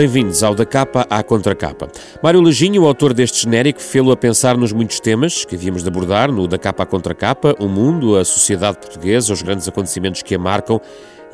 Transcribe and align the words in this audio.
Bem-vindos 0.00 0.42
ao 0.42 0.54
Da 0.54 0.64
Capa 0.64 1.06
à 1.10 1.22
Contracapa. 1.22 1.86
Mário 2.22 2.40
Leginho, 2.40 2.84
o 2.84 2.86
autor 2.86 3.12
deste 3.12 3.42
genérico, 3.42 3.82
fê-lo 3.82 4.10
a 4.10 4.16
pensar 4.16 4.56
nos 4.56 4.72
muitos 4.72 4.98
temas 4.98 5.44
que 5.44 5.54
havíamos 5.54 5.82
de 5.82 5.90
abordar 5.90 6.32
no 6.32 6.48
Da 6.48 6.56
Capa 6.56 6.84
à 6.84 6.86
Contracapa, 6.86 7.54
o 7.58 7.68
mundo, 7.68 8.16
a 8.16 8.24
sociedade 8.24 8.78
portuguesa, 8.78 9.30
os 9.30 9.42
grandes 9.42 9.68
acontecimentos 9.68 10.22
que 10.22 10.34
a 10.34 10.38
marcam 10.38 10.80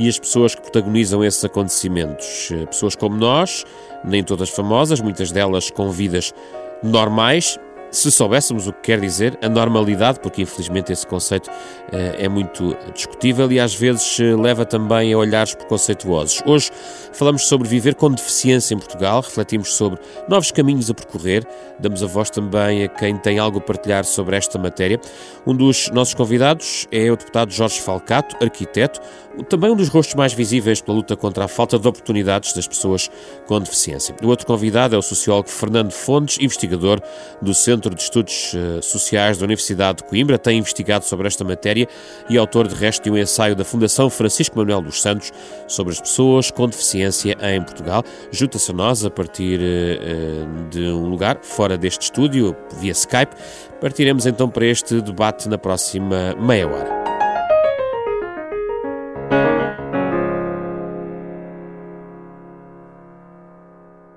e 0.01 0.09
as 0.09 0.19
pessoas 0.19 0.57
que 0.57 0.63
protagonizam 0.63 1.25
esses 1.25 1.45
acontecimentos. 1.45 2.49
Pessoas 2.69 2.97
como 2.97 3.17
nós, 3.17 3.65
nem 4.05 4.25
todas 4.25 4.51
famosas, 4.51 5.01
muitas 5.01 5.31
delas 5.31 5.71
com 5.71 5.89
vidas 5.93 6.35
normais 6.83 7.61
se 7.91 8.11
soubéssemos 8.11 8.67
o 8.67 8.73
que 8.73 8.81
quer 8.83 9.01
dizer 9.01 9.39
a 9.43 9.49
normalidade, 9.49 10.21
porque 10.21 10.43
infelizmente 10.43 10.93
esse 10.93 11.07
conceito 11.07 11.51
eh, 11.93 12.17
é 12.19 12.29
muito 12.29 12.77
discutível 12.95 13.51
e 13.51 13.61
às 13.61 13.75
vezes 13.75 14.19
eh, 14.21 14.35
leva 14.37 14.65
também 14.65 15.13
a 15.13 15.19
olhares 15.19 15.55
preconceituosos. 15.55 16.43
Hoje 16.45 16.71
falamos 17.13 17.47
sobre 17.49 17.69
viver 17.69 17.95
com 17.95 18.11
deficiência 18.11 18.75
em 18.75 18.79
Portugal, 18.79 19.21
refletimos 19.21 19.75
sobre 19.75 20.01
novos 20.29 20.51
caminhos 20.51 20.91
a 20.91 20.95
percorrer, 20.95 21.47
damos 21.79 22.03
a 22.03 22.07
voz 22.07 22.31
também 22.31 22.85
a 22.85 22.89
quem 22.89 23.17
tem 23.17 23.39
algo 23.39 23.59
a 23.59 23.61
partilhar 23.61 24.05
sobre 24.05 24.37
esta 24.37 24.59
matéria. 24.59 25.01
Um 25.47 25.55
dos 25.55 25.91
nossos 25.91 26.15
convidados 26.15 26.87
é 26.91 27.11
o 27.11 27.17
deputado 27.17 27.53
Jorge 27.53 27.81
Falcato, 27.81 28.37
arquiteto, 28.43 29.01
também 29.49 29.71
um 29.71 29.77
dos 29.77 29.89
rostos 29.89 30.15
mais 30.15 30.33
visíveis 30.33 30.81
pela 30.81 30.97
luta 30.97 31.17
contra 31.17 31.45
a 31.45 31.49
falta 31.49 31.79
de 31.79 31.87
oportunidades 31.87 32.53
das 32.53 32.67
pessoas 32.67 33.11
com 33.47 33.61
deficiência. 33.61 34.15
O 34.23 34.29
outro 34.29 34.47
convidado 34.47 34.95
é 34.95 34.99
o 34.99 35.03
sociólogo 35.03 35.49
Fernando 35.49 35.93
Fontes, 35.93 36.39
investigador 36.41 37.01
do 37.41 37.55
Centro 37.55 37.76
de 37.79 38.01
Estudos 38.01 38.55
eh, 38.55 38.81
Sociais 38.81 39.39
da 39.39 39.45
Universidade 39.45 39.99
de 39.99 40.05
Coimbra, 40.05 40.39
tem 40.39 40.59
investigado 40.59 41.05
sobre 41.05 41.27
esta 41.27 41.45
matéria 41.45 41.87
e 42.29 42.39
autor 42.39 42.67
de 42.67 42.75
resto 42.75 43.05
de 43.05 43.11
um 43.11 43.19
ensaio 43.19 43.55
da 43.55 43.65
Fundação 43.65 44.09
Francisco 44.11 44.59
Manuel 44.59 44.83
dos 44.83 45.01
Santos 45.01 45.33
sobre 45.69 45.93
as 45.93 46.01
pessoas 46.01 46.51
com 46.51 46.69
deficiência 46.69 47.37
em 47.43 47.63
Portugal. 47.63 48.03
Junta-se 48.31 48.71
a 48.71 48.75
nós 48.75 49.05
a 49.05 49.11
partir 49.11 49.61
eh, 49.61 49.99
eh, 50.01 50.69
de 50.71 50.83
um 50.89 51.09
lugar 51.09 51.39
fora 51.43 51.77
deste 51.77 52.03
estúdio, 52.03 52.57
via 52.81 52.93
Skype. 52.93 53.35
Partiremos 53.81 54.27
então 54.27 54.49
para 54.49 54.67
este 54.67 55.01
debate 55.01 55.49
na 55.49 55.59
próxima 55.59 56.35
meia 56.39 56.67
hora. 56.67 57.06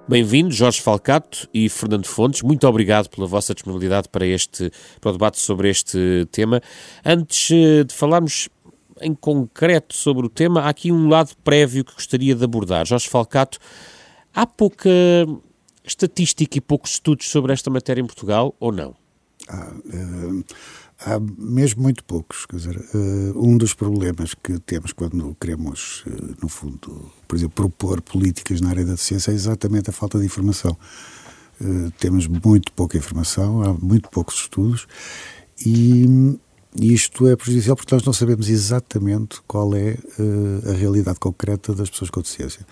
Bem-vindos, 0.09 0.55
Jorge 0.55 0.81
Falcato 0.81 1.47
e 1.53 1.69
Fernando 1.69 2.07
Fontes. 2.07 2.41
Muito 2.41 2.67
obrigado 2.67 3.07
pela 3.09 3.27
vossa 3.27 3.53
disponibilidade 3.53 4.09
para, 4.09 4.25
este, 4.25 4.71
para 4.99 5.11
o 5.11 5.11
debate 5.11 5.37
sobre 5.37 5.69
este 5.69 6.27
tema. 6.31 6.63
Antes 7.05 7.51
eh, 7.51 7.83
de 7.83 7.93
falarmos 7.93 8.49
em 9.01 9.13
concreto 9.13 9.95
sobre 9.95 10.25
o 10.25 10.29
tema, 10.29 10.61
há 10.61 10.69
aqui 10.69 10.91
um 10.91 11.07
lado 11.07 11.35
prévio 11.43 11.85
que 11.85 11.93
gostaria 11.93 12.33
de 12.33 12.43
abordar. 12.43 12.87
Jorge 12.87 13.07
Falcato, 13.07 13.59
há 14.33 14.47
pouca 14.47 14.89
estatística 15.83 16.57
e 16.57 16.61
poucos 16.61 16.93
estudos 16.93 17.29
sobre 17.29 17.53
esta 17.53 17.69
matéria 17.69 18.01
em 18.01 18.07
Portugal 18.07 18.55
ou 18.59 18.71
não? 18.71 18.95
Ah, 19.47 19.71
uh, 19.93 20.43
Há 21.01 21.17
mesmo 21.19 21.81
muito 21.81 22.03
poucos. 22.03 22.45
Quer 22.45 22.57
dizer, 22.57 22.77
uh, 22.77 23.47
um 23.47 23.57
dos 23.57 23.73
problemas 23.73 24.33
que 24.33 24.59
temos 24.59 24.91
quando 24.91 25.35
queremos, 25.39 26.03
uh, 26.05 26.35
no 26.41 26.49
fundo, 26.49 27.09
por 27.25 27.37
exemplo, 27.37 27.55
propor 27.55 28.01
políticas 28.01 28.59
na 28.59 28.69
área 28.69 28.83
da 28.83 28.97
ciência 28.97 29.31
é 29.31 29.33
exatamente 29.33 29.89
a 29.89 29.93
falta 29.93 30.19
de 30.19 30.25
informação. 30.25 30.77
Uh, 31.61 31.89
temos 31.99 32.27
muito 32.27 32.71
pouca 32.73 32.97
informação, 32.97 33.61
há 33.61 33.73
muito 33.73 34.09
poucos 34.09 34.35
estudos 34.35 34.87
e 35.65 36.37
isto 36.75 37.27
é 37.27 37.35
prejudicial 37.35 37.77
porque 37.77 37.95
nós 37.95 38.03
não 38.03 38.13
sabemos 38.13 38.49
exatamente 38.49 39.41
qual 39.47 39.75
é 39.75 39.97
a 40.69 40.73
realidade 40.73 41.19
concreta 41.19 41.73
das 41.73 41.89
pessoas 41.89 42.09
com 42.09 42.21
deficiência. 42.21 42.65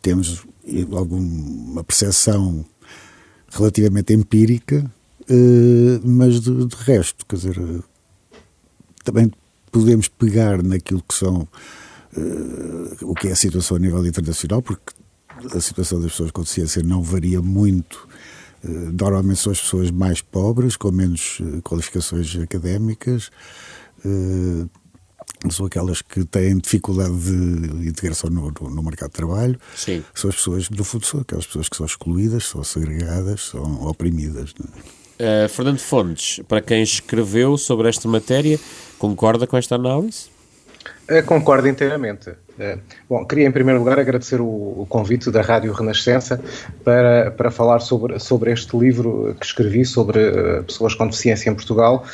Temos 0.00 0.46
alguma 0.92 1.84
percepção 1.84 2.64
relativamente 3.50 4.14
empírica 4.14 4.90
eh, 5.28 6.00
mas 6.04 6.40
de, 6.40 6.66
de, 6.66 6.76
resto, 6.76 7.24
quer 7.26 7.36
dizer, 7.36 7.58
uh, 7.58 7.82
também 9.02 9.30
podemos 9.72 10.08
pegar 10.08 10.62
naquilo 10.62 11.02
que 11.02 11.14
são 11.14 11.48
uh, 12.16 12.96
o 13.02 13.14
que 13.14 13.28
é 13.28 13.32
a 13.32 13.36
situação 13.36 13.76
a 13.76 13.80
nível 13.80 14.04
internacional, 14.06 14.60
porque 14.60 14.92
a 15.54 15.60
situação 15.60 16.00
das 16.00 16.12
pessoas 16.12 16.30
com 16.30 16.42
deficiência 16.42 16.82
não 16.82 17.02
varia 17.02 17.40
muito. 17.42 18.08
Normalmente 18.62 19.40
são 19.40 19.52
as 19.52 19.60
pessoas 19.60 19.90
mais 19.90 20.22
pobres, 20.22 20.74
com 20.74 20.90
menos 20.90 21.38
qualificações 21.62 22.34
académicas, 22.36 23.30
são 25.50 25.66
aquelas 25.66 26.00
que 26.00 26.24
têm 26.24 26.56
dificuldade 26.56 27.14
de 27.14 27.88
integração 27.88 28.30
no, 28.30 28.50
no, 28.50 28.70
no, 28.70 28.82
mercado 28.82 29.10
de 29.10 29.16
trabalho. 29.16 29.60
Sim. 29.76 30.02
São 30.14 30.30
as 30.30 30.36
pessoas, 30.36 30.70
no 30.70 30.82
fundo, 30.82 31.04
são 31.04 31.20
aquelas 31.20 31.44
pessoas 31.44 31.68
que 31.68 31.76
são 31.76 31.84
excluídas, 31.84 32.46
são 32.46 32.64
segregadas, 32.64 33.48
são 33.48 33.86
oprimidas. 33.86 34.54
É? 34.58 35.03
Uh, 35.14 35.48
Fernando 35.48 35.78
Fontes, 35.78 36.40
para 36.48 36.60
quem 36.60 36.82
escreveu 36.82 37.56
sobre 37.56 37.88
esta 37.88 38.08
matéria, 38.08 38.58
concorda 38.98 39.46
com 39.46 39.56
esta 39.56 39.76
análise? 39.76 40.26
Uh, 41.08 41.24
concordo 41.24 41.68
inteiramente. 41.68 42.30
Uh, 42.30 42.80
bom, 43.08 43.24
queria 43.24 43.46
em 43.46 43.52
primeiro 43.52 43.78
lugar 43.78 43.98
agradecer 43.98 44.40
o, 44.40 44.44
o, 44.44 44.86
convite 44.88 45.30
da 45.30 45.40
Rádio 45.40 45.72
Renascença 45.72 46.40
para, 46.82 47.30
para 47.30 47.50
falar 47.50 47.78
sobre, 47.78 48.18
sobre 48.18 48.52
este 48.52 48.76
livro 48.76 49.36
que 49.38 49.46
escrevi 49.46 49.84
sobre 49.84 50.62
pessoas 50.66 50.94
com 50.94 51.06
deficiência 51.06 51.48
em 51.48 51.54
Portugal 51.54 52.04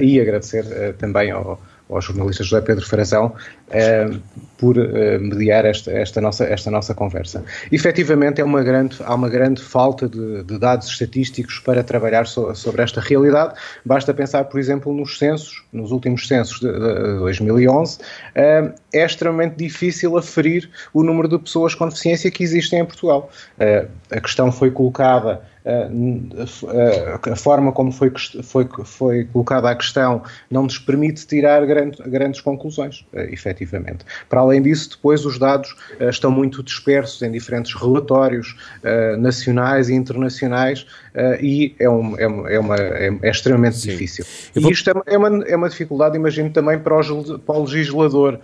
e 0.00 0.20
agradecer 0.20 0.94
também 0.98 1.30
ao, 1.30 1.60
ao 1.88 2.00
jornalista 2.00 2.42
José 2.42 2.60
Pedro 2.62 2.84
Frazão 2.86 3.26
uh, 3.68 4.22
por 4.58 4.76
uh, 4.78 5.20
mediar 5.20 5.64
esta, 5.64 5.90
esta, 5.92 6.20
nossa, 6.20 6.44
esta 6.44 6.70
nossa 6.70 6.94
conversa. 6.94 7.44
Efetivamente, 7.70 8.40
é 8.40 8.44
uma 8.44 8.62
grande, 8.62 8.96
há 9.04 9.14
uma 9.14 9.28
grande 9.28 9.62
falta 9.62 10.08
de, 10.08 10.42
de 10.44 10.58
dados 10.58 10.88
estatísticos 10.88 11.58
para 11.58 11.82
trabalhar 11.82 12.26
so, 12.26 12.54
sobre 12.54 12.82
esta 12.82 13.00
realidade. 13.00 13.54
Basta 13.84 14.14
pensar, 14.14 14.44
por 14.44 14.58
exemplo, 14.58 14.92
nos 14.92 15.18
censos, 15.18 15.62
nos 15.72 15.90
últimos 15.90 16.26
censos 16.26 16.60
de, 16.60 16.72
de 16.72 17.18
2011, 17.18 17.98
uh, 17.98 18.74
é 18.94 19.04
extremamente 19.04 19.56
difícil 19.56 20.16
aferir 20.16 20.70
o 20.92 21.02
número 21.02 21.28
de 21.28 21.38
pessoas 21.38 21.74
com 21.74 21.88
deficiência 21.88 22.30
que 22.30 22.42
existem 22.42 22.80
em 22.80 22.84
Portugal. 22.84 23.30
a 24.10 24.20
questão 24.20 24.52
foi 24.52 24.70
colocada 24.70 25.42
a 27.32 27.36
forma 27.36 27.72
como 27.72 27.90
foi, 27.90 28.12
foi, 28.42 28.68
foi 28.84 29.24
colocada 29.24 29.70
a 29.70 29.74
questão 29.74 30.22
não 30.50 30.64
nos 30.64 30.78
permite 30.78 31.26
tirar 31.26 31.64
grande, 31.64 31.96
grandes 32.06 32.42
conclusões, 32.42 33.06
eh, 33.14 33.32
efetivamente. 33.32 34.04
Para 34.28 34.40
além 34.40 34.60
disso, 34.60 34.90
depois 34.90 35.24
os 35.24 35.38
dados 35.38 35.74
estão 36.00 36.30
muito 36.30 36.62
dispersos 36.62 37.22
em 37.22 37.30
diferentes 37.30 37.74
relatórios 37.74 38.56
nacionais 39.18 39.88
e 39.88 39.94
internacionais 39.94 40.86
e 41.40 41.74
é, 41.78 41.88
um, 41.88 42.18
é, 42.18 42.54
é, 42.54 42.58
uma, 42.58 42.76
é, 42.76 43.18
é 43.22 43.30
extremamente 43.30 43.76
Sim. 43.76 43.90
difícil. 43.90 44.24
Vou... 44.54 44.70
E 44.70 44.72
isto 44.72 44.90
é, 44.90 44.94
é 45.06 45.18
uma, 45.18 45.44
é 45.44 45.56
uma 45.56 45.68
dificuldade, 45.68 46.16
imagino, 46.16 46.50
também 46.50 46.78
para 46.78 46.98
o, 46.98 47.38
para 47.38 47.54
o 47.54 47.64
legislador, 47.64 48.40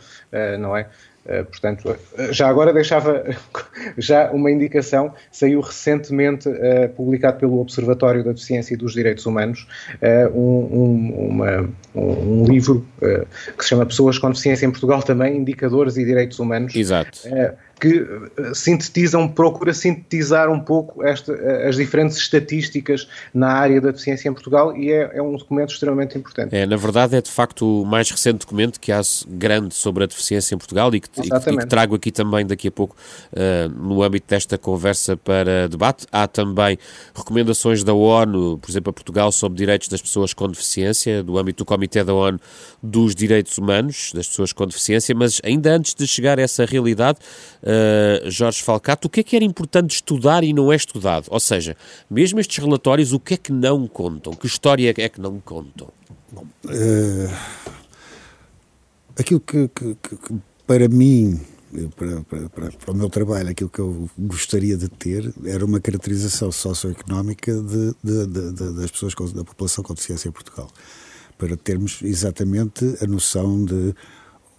não 0.59 0.77
é? 0.77 0.87
Eh, 1.27 1.43
portanto, 1.43 1.97
já 2.31 2.49
agora 2.49 2.73
deixava 2.73 3.25
já 3.99 4.31
uma 4.31 4.51
indicação, 4.51 5.13
saiu 5.31 5.61
recentemente 5.61 6.49
uh, 6.49 6.89
publicado 6.97 7.39
pelo 7.39 7.61
Observatório 7.61 8.25
da 8.25 8.33
Deficiência 8.33 8.75
e 8.75 8.77
dos 8.77 8.95
Direitos 8.95 9.27
Humanos 9.27 9.69
uh, 10.03 10.37
um, 10.37 10.69
um, 10.73 11.29
uma, 11.29 11.71
um, 11.95 12.45
livro 12.45 12.87
que 13.57 13.63
se 13.63 13.69
chama 13.69 13.85
Pessoas 13.85 14.19
com 14.19 14.29
Deficiência 14.31 14.65
em 14.65 14.71
Portugal 14.71 15.03
também, 15.03 15.37
Indicadores 15.37 15.97
e 15.97 16.05
Direitos 16.05 16.39
Humanos. 16.39 16.75
Exato 16.75 17.21
que 17.81 18.07
eh, 18.37 18.53
sintetizam, 18.55 19.27
procura 19.27 19.73
sintetizar 19.73 20.51
um 20.51 20.61
pouco 20.61 21.03
esta, 21.03 21.33
eh, 21.33 21.69
as 21.69 21.77
diferentes 21.77 22.19
estatísticas 22.19 23.09
na 23.33 23.49
área 23.49 23.81
da 23.81 23.91
deficiência 23.91 24.29
em 24.29 24.33
Portugal 24.35 24.77
e 24.77 24.93
é, 24.93 25.11
é, 25.15 25.23
um 25.23 25.37
documento 25.37 25.73
extremamente 25.73 26.19
importante. 26.19 26.55
É, 26.55 26.67
na 26.67 26.77
verdade 26.77 27.17
é 27.17 27.23
de 27.23 27.31
facto 27.31 27.83
o 27.83 27.87
mais 27.87 28.11
recente 28.11 28.41
documento 28.41 28.79
que 28.79 28.93
há 28.93 29.01
grande 29.27 29.75
sobre 29.75 30.05
a 30.05 30.07
deficiência 30.07 30.55
em 30.55 30.59
Portugal 30.59 30.95
e 30.95 31.01
que, 31.01 31.09
e 31.21 31.23
que, 31.23 31.51
e 31.51 31.57
que 31.57 31.67
trago 31.67 31.95
aqui 31.95 32.13
também 32.13 32.47
daqui 32.47 32.69
a 32.69 32.71
pouco 32.71 32.95
uh, 33.33 33.69
no 33.71 34.03
âmbito 34.03 34.27
desta 34.29 34.59
conversa 34.59 35.17
para 35.17 35.67
debate. 35.67 36.07
Há 36.13 36.29
também 36.29 36.79
recomendações 37.15 37.83
da 37.83 37.95
ONU, 37.95 38.59
por 38.59 38.71
exemplo, 38.71 38.91
a 38.91 38.93
Portugal 38.93 39.33
sobre 39.33 39.57
direitos 39.57 39.89
das 39.89 40.03
pessoas 40.03 40.35
com 40.35 40.47
deficiência, 40.49 41.23
do 41.23 41.39
âmbito 41.39 41.65
do 41.65 41.67
Comitê 41.67 42.05
da 42.05 42.13
ONU 42.13 42.39
dos 42.83 43.15
Direitos 43.15 43.57
Humanos 43.57 44.13
das 44.15 44.29
pessoas 44.29 44.53
com 44.53 44.67
deficiência, 44.67 45.15
mas 45.15 45.41
ainda 45.43 45.73
antes 45.73 45.95
de 45.95 46.07
chegar 46.07 46.39
a 46.39 46.43
essa 46.43 46.67
realidade, 46.67 47.19
uh, 47.63 47.70
Jorge 48.27 48.63
Falcato, 48.63 49.09
o 49.09 49.11
que 49.11 49.21
é 49.21 49.23
que 49.23 49.37
era 49.37 49.45
importante 49.45 49.97
estudar 49.97 50.45
e 50.45 50.53
não 50.53 50.73
é 50.73 50.77
estudado? 50.77 51.27
Ou 51.31 51.41
seja, 51.41 51.77
mesmo 52.11 52.41
estes 52.41 52.63
relatórios, 52.63 53.13
o 53.13 53.21
que 53.21 53.35
é 53.35 53.37
que 53.37 53.53
não 53.53 53.87
contam? 53.87 54.33
Que 54.33 54.47
história 54.47 54.95
é 54.97 55.09
que 55.09 55.21
não 55.21 55.41
contam? 55.41 55.89
Bom, 56.33 56.47
uh, 56.65 57.35
aquilo 59.19 59.41
que, 59.41 59.69
que, 59.69 59.95
que, 59.95 60.35
para 60.67 60.89
mim, 60.89 61.41
para, 61.97 62.21
para, 62.23 62.49
para, 62.49 62.73
para, 62.73 62.93
o 62.93 62.95
meu 62.95 63.09
trabalho, 63.09 63.49
aquilo 63.49 63.71
que 63.71 63.79
eu 63.79 64.11
gostaria 64.19 64.77
de 64.77 64.89
ter 64.89 65.33
era 65.45 65.65
uma 65.65 65.81
caracterização 65.81 66.51
socioeconómica 66.51 67.53
de, 67.53 67.95
de, 68.03 68.27
de 68.27 68.73
das 68.75 68.91
pessoas, 68.91 69.15
com, 69.15 69.27
da 69.27 69.45
população 69.45 69.85
com 69.85 69.95
deficiência 69.95 70.29
em 70.29 70.33
Portugal. 70.33 70.71
Para 71.39 71.57
termos 71.57 72.01
exatamente 72.03 72.97
a 73.01 73.07
noção 73.07 73.65
de 73.65 73.95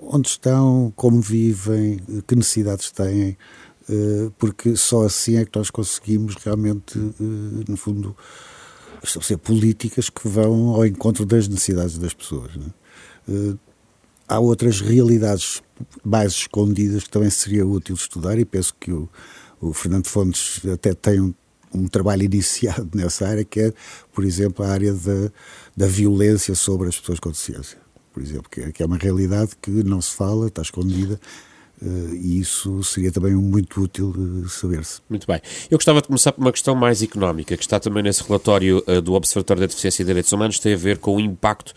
onde 0.02 0.28
estão, 0.28 0.92
como 0.96 1.22
vivem, 1.22 2.00
que 2.28 2.36
necessidades 2.36 2.92
têm, 2.92 3.38
porque 4.38 4.76
só 4.76 5.06
assim 5.06 5.38
é 5.38 5.46
que 5.46 5.58
nós 5.58 5.70
conseguimos 5.70 6.36
realmente, 6.36 6.98
no 7.20 7.78
fundo, 7.78 8.16
estabelecer 9.04 9.38
políticas 9.38 10.10
que 10.10 10.28
vão 10.28 10.70
ao 10.70 10.86
encontro 10.86 11.26
das 11.26 11.48
necessidades 11.48 11.98
das 11.98 12.14
pessoas. 12.14 12.52
É? 12.56 13.56
Há 14.28 14.40
outras 14.40 14.80
realidades 14.80 15.62
mais 16.04 16.32
escondidas 16.34 17.04
que 17.04 17.10
também 17.10 17.30
seria 17.30 17.66
útil 17.66 17.96
estudar 17.96 18.38
e 18.40 18.46
penso 18.46 18.74
que 18.80 18.92
o, 18.92 19.10
o 19.60 19.74
Fernando 19.74 20.08
Fontes 20.08 20.62
até 20.72 20.94
tem 20.94 21.20
um, 21.20 21.34
um, 21.74 21.88
trabalho 21.88 22.24
iniciado 22.26 22.90
nessa 22.96 23.28
área, 23.28 23.44
que 23.44 23.60
é, 23.60 23.74
por 24.14 24.24
exemplo, 24.24 24.64
a 24.64 24.70
área 24.70 24.96
da 25.76 25.88
violência 25.88 26.56
sobre 26.56 26.88
as 26.88 26.98
pessoas 26.98 27.20
com 27.20 27.30
deficiência. 27.30 27.81
Por 28.14 28.22
exemplo, 28.22 28.50
que 28.50 28.62
é, 28.62 28.72
que 28.72 28.84
é 28.84 28.86
uma 28.86 28.98
realidade 28.98 29.52
que 29.62 29.72
não 29.84 30.02
se 30.02 30.16
fala, 30.16 30.48
está 30.48 30.62
escondida, 30.62 31.20
Uh, 31.84 32.14
e 32.14 32.40
isso 32.40 32.84
seria 32.84 33.12
também 33.12 33.34
muito 33.34 33.82
útil 33.82 34.14
uh, 34.16 34.48
saber-se. 34.48 35.02
Muito 35.10 35.26
bem. 35.26 35.42
Eu 35.70 35.80
gostava 35.80 36.00
de 36.00 36.08
começar 36.08 36.32
por 36.32 36.40
uma 36.40 36.52
questão 36.52 36.76
mais 36.76 37.02
económica, 37.02 37.58
que 37.58 37.64
está 37.64 37.80
também 37.80 38.04
nesse 38.04 38.22
relatório 38.24 38.84
uh, 38.88 39.02
do 39.02 39.14
Observatório 39.14 39.62
da 39.62 39.66
Deficiência 39.66 40.04
e 40.04 40.06
Direitos 40.06 40.32
Humanos, 40.32 40.60
tem 40.60 40.76
a 40.76 40.78
ver 40.78 41.00
com 41.00 41.16
o 41.16 41.20
impacto 41.20 41.74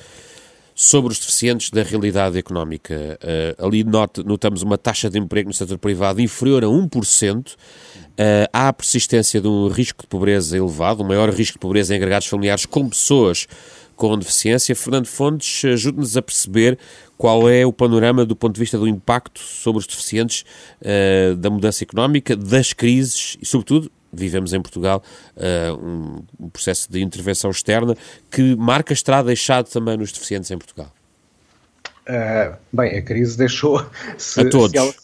sobre 0.74 1.10
os 1.10 1.18
deficientes 1.18 1.70
da 1.70 1.82
realidade 1.82 2.36
económica. 2.36 3.16
Ali 3.58 3.84
not, 3.84 4.24
notamos 4.24 4.60
uma 4.60 4.76
taxa 4.76 5.08
de 5.08 5.16
emprego 5.20 5.48
no 5.48 5.54
setor 5.54 5.78
privado 5.78 6.20
inferior 6.20 6.64
a 6.64 6.66
1%. 6.66 7.52
Uh, 8.14 8.46
há 8.52 8.68
a 8.68 8.72
persistência 8.72 9.40
de 9.40 9.48
um 9.48 9.68
risco 9.68 10.02
de 10.02 10.08
pobreza 10.08 10.56
elevado, 10.56 11.02
um 11.02 11.06
maior 11.06 11.30
risco 11.30 11.54
de 11.54 11.60
pobreza 11.60 11.94
em 11.94 11.96
agregados 11.96 12.28
familiares 12.28 12.66
com 12.66 12.88
pessoas 12.88 13.46
com 13.96 14.18
deficiência. 14.18 14.74
Fernando 14.74 15.06
Fontes, 15.06 15.64
ajude-nos 15.64 16.16
a 16.16 16.22
perceber 16.22 16.78
qual 17.16 17.48
é 17.48 17.64
o 17.64 17.72
panorama 17.72 18.24
do 18.24 18.34
ponto 18.34 18.54
de 18.54 18.60
vista 18.60 18.78
do 18.78 18.88
impacto 18.88 19.40
sobre 19.40 19.80
os 19.80 19.86
deficientes 19.86 20.44
uh, 20.82 21.36
da 21.36 21.50
mudança 21.50 21.84
económica, 21.84 22.36
das 22.36 22.72
crises 22.72 23.36
e, 23.40 23.46
sobretudo, 23.46 23.90
vivemos 24.12 24.52
em 24.52 24.60
Portugal 24.60 25.02
uh, 25.36 25.74
um, 25.76 26.24
um, 26.38 26.48
processo 26.48 26.90
de 26.90 27.02
intervenção 27.02 27.50
externa 27.50 27.96
que 28.30 28.54
marcas 28.56 29.02
terá 29.02 29.22
deixado 29.22 29.68
também 29.68 29.96
nos 29.96 30.12
deficientes 30.12 30.50
em 30.50 30.58
Portugal? 30.58 30.92
Uh, 32.08 32.56
bem, 32.72 32.98
a 32.98 33.02
crise 33.02 33.36
deixou... 33.36 33.84
Se, 34.18 34.40
a 34.40 34.48
todos. 34.48 34.74
Ela... 34.74 35.03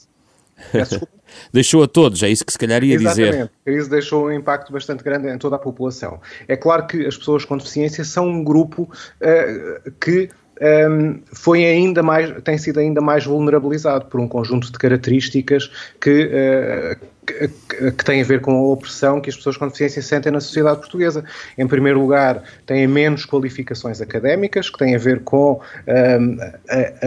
deixou 1.52 1.82
a 1.82 1.88
todos, 1.88 2.22
é 2.22 2.28
isso 2.28 2.44
que 2.44 2.52
se 2.52 2.58
calhar 2.58 2.82
ia 2.82 2.94
Exatamente. 2.94 3.14
dizer. 3.16 3.28
Exatamente, 3.28 3.52
a 3.60 3.70
crise 3.70 3.90
deixou 3.90 4.26
um 4.26 4.32
impacto 4.32 4.72
bastante 4.72 5.02
grande 5.02 5.28
em 5.28 5.38
toda 5.38 5.56
a 5.56 5.58
população. 5.58 6.20
É 6.48 6.56
claro 6.56 6.86
que 6.86 7.06
as 7.06 7.16
pessoas 7.16 7.44
com 7.44 7.56
deficiência 7.56 8.04
são 8.04 8.28
um 8.28 8.44
grupo 8.44 8.82
uh, 8.82 9.90
que 10.00 10.28
um, 10.60 11.20
foi 11.32 11.64
ainda 11.64 12.02
mais, 12.02 12.30
tem 12.42 12.58
sido 12.58 12.80
ainda 12.80 13.00
mais 13.00 13.24
vulnerabilizado 13.24 14.06
por 14.06 14.20
um 14.20 14.28
conjunto 14.28 14.70
de 14.70 14.78
características 14.78 15.70
que, 15.98 16.26
uh, 16.26 17.06
que, 17.26 17.92
que 17.92 18.04
têm 18.04 18.20
a 18.20 18.24
ver 18.24 18.42
com 18.42 18.52
a 18.52 18.62
opressão 18.72 19.20
que 19.20 19.30
as 19.30 19.36
pessoas 19.36 19.56
com 19.56 19.66
deficiência 19.66 20.02
sentem 20.02 20.30
na 20.30 20.40
sociedade 20.40 20.80
portuguesa. 20.80 21.24
Em 21.56 21.66
primeiro 21.66 22.00
lugar, 22.00 22.42
têm 22.66 22.86
menos 22.86 23.24
qualificações 23.24 24.02
académicas, 24.02 24.68
que 24.68 24.78
têm 24.78 24.94
a 24.94 24.98
ver 24.98 25.20
com 25.20 25.60
um, 25.88 26.36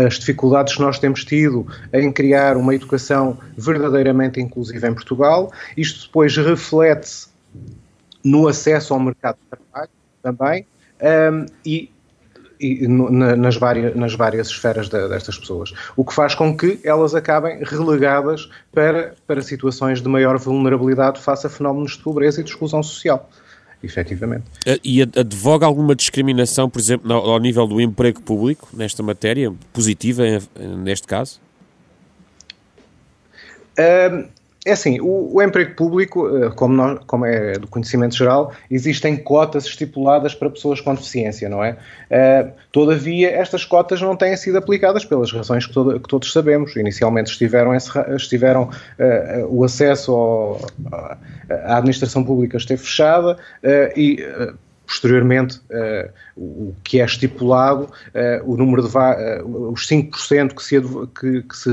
as 0.06 0.16
dificuldades 0.16 0.76
que 0.76 0.82
nós 0.82 0.98
temos 0.98 1.24
tido 1.24 1.68
em 1.94 2.12
criar 2.12 2.58
uma 2.58 2.74
educação 2.74 3.38
verdadeiramente 3.56 4.42
inclusiva 4.42 4.88
em 4.88 4.94
Portugal. 4.94 5.52
Isto 5.78 6.08
depois 6.08 6.36
reflete-se 6.36 7.28
no 8.24 8.48
acesso 8.48 8.94
ao 8.94 9.00
mercado 9.00 9.38
de 9.44 9.58
trabalho 9.58 9.92
também. 10.24 10.66
Um, 11.04 11.46
e 11.66 11.93
e, 12.64 12.88
na, 12.88 13.36
nas, 13.36 13.58
várias, 13.58 13.96
nas 13.96 14.16
várias 14.16 14.48
esferas 14.48 14.88
de, 14.88 15.08
destas 15.10 15.38
pessoas. 15.38 15.74
O 15.96 16.06
que 16.06 16.14
faz 16.14 16.34
com 16.34 16.56
que 16.56 16.80
elas 16.84 17.14
acabem 17.14 17.60
relegadas 17.64 18.50
para, 18.72 19.14
para 19.28 19.42
situações 19.42 20.02
de 20.02 20.08
maior 20.08 20.38
vulnerabilidade 20.38 21.20
face 21.20 21.46
a 21.46 21.50
fenómenos 21.50 21.98
de 21.98 22.04
pobreza 22.04 22.40
e 22.40 22.44
de 22.44 22.50
exclusão 22.50 22.82
social. 22.82 23.30
Efetivamente. 23.84 24.46
Eh, 24.66 24.80
e 24.82 25.02
advoga 25.02 25.66
alguma 25.66 25.94
discriminação, 25.94 26.70
por 26.70 26.80
exemplo, 26.80 27.12
ao 27.12 27.38
nível 27.38 27.68
do 27.68 27.82
emprego 27.82 28.22
público, 28.22 28.70
nesta 28.72 29.04
matéria, 29.04 29.52
positiva 29.74 30.24
neste 30.58 31.06
caso? 31.06 31.42
Um, 33.78 34.28
é 34.66 34.72
assim, 34.72 35.00
o, 35.02 35.36
o, 35.36 35.42
emprego 35.42 35.76
público, 35.76 36.26
eh, 36.38 36.50
como, 36.52 36.74
nós, 36.74 37.00
como, 37.06 37.26
é 37.26 37.54
do 37.54 37.68
conhecimento 37.68 38.16
geral, 38.16 38.54
existem 38.72 39.18
cotas 39.18 39.66
estipuladas 39.66 40.34
para 40.34 40.50
pessoas 40.50 40.80
com 40.80 40.96
deficiência, 40.96 41.50
não 41.50 41.62
é? 41.62 41.72
Uh, 42.10 42.52
todavia, 42.72 43.30
estas 43.30 43.66
cotas 43.66 44.02
não 44.02 44.16
têm 44.16 44.38
sido 44.38 44.58
aplicadas 44.58 45.04
pelas 45.04 45.34
razões 45.34 45.66
que, 45.66 45.74
todo, 45.74 46.00
que 46.00 46.08
todos 46.08 46.32
sabemos. 46.32 46.76
Inicialmente 46.78 47.32
estiveram, 47.32 47.76
estiveram 48.16 48.64
uh, 48.64 49.48
o 49.50 49.66
acesso 49.66 50.14
ao, 50.14 50.62
à 51.50 51.78
administração 51.78 52.24
pública 52.24 52.56
esteve 52.56 52.82
fechada 52.82 53.34
uh, 53.34 54.00
e 54.00 54.26
posteriormente 54.86 55.58
uh, 55.70 56.10
o 56.36 56.76
que 56.84 57.00
é 57.00 57.06
estipulado, 57.06 57.84
uh, 57.84 58.52
o 58.52 58.58
número 58.58 58.82
de 58.82 58.90
uh, 58.90 59.72
os 59.72 59.88
5% 59.88 60.54
que, 60.54 60.64
se, 60.64 60.82
que, 61.20 61.42
que, 61.44 61.58
se, 61.58 61.72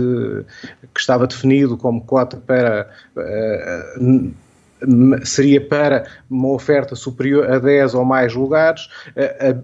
que 0.94 1.00
estava 1.00 1.26
definido 1.26 1.76
como 1.76 2.04
cota 2.04 2.36
para 2.36 2.88
seria 5.24 5.60
para 5.60 6.06
uma 6.28 6.48
oferta 6.48 6.94
superior 6.94 7.50
a 7.50 7.58
10 7.58 7.94
ou 7.94 8.04
mais 8.04 8.34
lugares, 8.34 8.88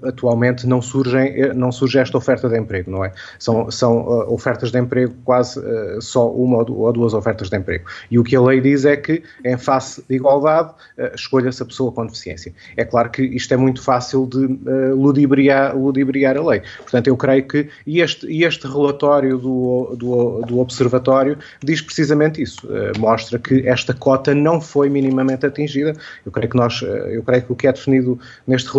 atualmente 0.02 0.66
não, 0.66 0.82
surgem, 0.82 1.54
não 1.54 1.72
surge 1.72 1.98
esta 1.98 2.16
oferta 2.18 2.48
de 2.48 2.58
emprego, 2.58 2.90
não 2.90 3.04
é? 3.04 3.12
São, 3.38 3.70
são 3.70 4.06
ofertas 4.28 4.70
de 4.70 4.78
emprego 4.78 5.14
quase 5.24 5.60
só 6.00 6.30
uma 6.30 6.58
ou 6.58 6.92
duas 6.92 7.14
ofertas 7.14 7.48
de 7.48 7.56
emprego. 7.56 7.84
E 8.10 8.18
o 8.18 8.24
que 8.24 8.36
a 8.36 8.40
lei 8.40 8.60
diz 8.60 8.84
é 8.84 8.96
que, 8.96 9.22
em 9.44 9.56
face 9.56 10.02
de 10.08 10.16
igualdade, 10.16 10.72
escolha-se 11.14 11.62
a 11.62 11.66
pessoa 11.66 11.92
com 11.92 12.06
deficiência. 12.06 12.52
É 12.76 12.84
claro 12.84 13.10
que 13.10 13.22
isto 13.22 13.52
é 13.52 13.56
muito 13.56 13.82
fácil 13.82 14.26
de 14.26 14.46
ludibriar, 14.94 15.76
ludibriar 15.76 16.36
a 16.36 16.44
lei. 16.44 16.62
Portanto, 16.78 17.06
eu 17.08 17.16
creio 17.16 17.46
que 17.46 17.68
e 17.86 18.00
este, 18.00 18.26
este 18.42 18.66
relatório 18.66 19.38
do, 19.38 19.96
do, 19.96 20.42
do 20.42 20.58
Observatório 20.58 21.38
diz 21.62 21.80
precisamente 21.80 22.42
isso. 22.42 22.68
Mostra 22.98 23.38
que 23.38 23.66
esta 23.66 23.94
cota 23.94 24.34
não 24.34 24.60
foi 24.60 24.88
minimamente 24.88 25.05
minimamente 25.06 25.46
atingida. 25.46 25.94
Eu 26.24 26.32
creio 26.32 26.50
que 26.50 26.56
nós, 26.56 26.82
eh, 26.82 27.16
eu 27.16 27.22
creio 27.22 27.42
que 27.42 27.52
o 27.52 27.56
que 27.56 27.66
é 27.66 27.72
definido 27.72 28.18
neste 28.46 28.70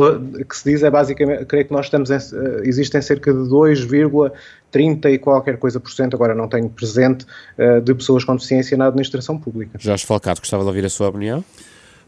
que 0.48 0.58
se 0.58 0.70
diz 0.70 0.84
é 0.84 0.90
basicamente, 0.90 1.46
creio 1.46 1.66
que 1.66 1.74
nós 1.74 1.86
estamos 1.86 2.12
em, 2.12 2.16
eh, 2.16 2.62
existem 2.64 3.02
cerca 3.02 3.34
de 3.34 3.50
2,30 3.50 5.10
e 5.10 5.18
qualquer 5.18 5.58
coisa 5.58 5.80
por 5.80 5.92
cento, 5.92 6.16
agora 6.16 6.36
não 6.36 6.48
tenho 6.48 6.70
presente, 6.70 7.26
eh, 7.58 7.80
de 7.80 7.94
pessoas 7.94 8.24
com 8.24 8.36
deficiência 8.36 8.78
na 8.78 8.88
administração 8.88 9.38
pública. 9.38 9.78
Jorge 9.80 10.06
Falcado, 10.06 10.40
gostava 10.40 10.64
de 10.64 10.68
ouvir 10.68 10.86
a 10.86 10.90
sua 10.90 11.10
opinião? 11.10 11.44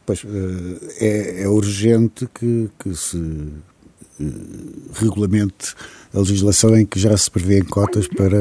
Pois, 0.05 0.25
é, 0.99 1.43
é 1.43 1.47
urgente 1.47 2.27
que, 2.33 2.69
que 2.79 2.95
se 2.95 3.53
regulamente 4.95 5.75
a 6.13 6.19
legislação 6.19 6.75
em 6.75 6.85
que 6.85 6.99
já 6.99 7.15
se 7.15 7.29
prevê 7.31 7.61
cotas 7.61 8.07
para 8.07 8.37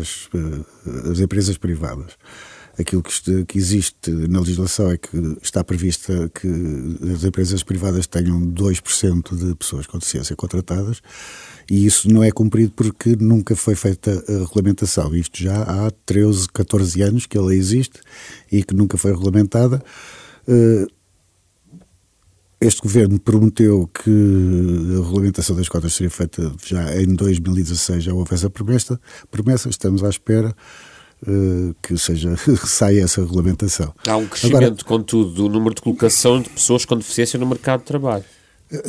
as, 0.00 0.28
as 1.10 1.18
empresas 1.18 1.56
privadas 1.56 2.16
aquilo 2.78 3.02
que, 3.02 3.44
que, 3.44 3.58
existe 3.58 4.10
na 4.10 4.40
legislação 4.40 4.90
é 4.90 4.96
que 4.96 5.36
está 5.42 5.64
prevista 5.64 6.30
que 6.34 6.48
as 7.12 7.24
empresas 7.24 7.62
privadas 7.62 8.06
tenham 8.06 8.40
2% 8.40 9.36
de 9.36 9.54
pessoas 9.54 9.86
com 9.86 9.98
deficiência 9.98 10.36
contratadas 10.36 11.00
e 11.70 11.86
isso 11.86 12.08
não 12.10 12.22
é 12.22 12.30
cumprido 12.30 12.72
porque 12.72 13.16
nunca 13.16 13.56
foi 13.56 13.74
feita 13.74 14.10
a 14.28 14.32
regulamentação. 14.44 15.14
Isto 15.14 15.42
já 15.42 15.62
há 15.62 15.90
13, 16.04 16.48
14 16.48 17.02
anos 17.02 17.26
que 17.26 17.36
ela 17.36 17.54
existe 17.54 18.00
e 18.50 18.62
que 18.62 18.74
nunca 18.74 18.96
foi 18.96 19.10
regulamentada. 19.12 19.82
Eh, 20.46 20.86
este 22.60 22.80
governo 22.80 23.20
prometeu 23.20 23.86
que 23.88 24.10
a 24.10 25.04
regulamentação 25.04 25.54
das 25.54 25.68
cotas 25.68 25.94
seria 25.94 26.10
feita 26.10 26.52
já 26.64 27.00
em 27.00 27.14
2016, 27.14 28.04
já 28.04 28.14
houve 28.14 28.34
essa 28.34 28.48
promessa, 28.48 28.98
promessa 29.30 29.68
estamos 29.68 30.02
à 30.02 30.08
espera. 30.08 30.54
Uh, 31.22 31.74
que 31.82 31.96
seja 31.96 32.36
saia 32.66 33.02
essa 33.02 33.22
regulamentação. 33.22 33.92
Há 34.06 34.16
um 34.18 34.26
crescimento, 34.26 34.56
Agora, 34.56 34.76
contudo, 34.84 35.30
do 35.30 35.48
número 35.48 35.74
de 35.74 35.80
colocação 35.80 36.42
de 36.42 36.50
pessoas 36.50 36.84
com 36.84 36.96
deficiência 36.96 37.38
no 37.38 37.46
mercado 37.46 37.80
de 37.80 37.86
trabalho. 37.86 38.24
Eh, 38.70 38.82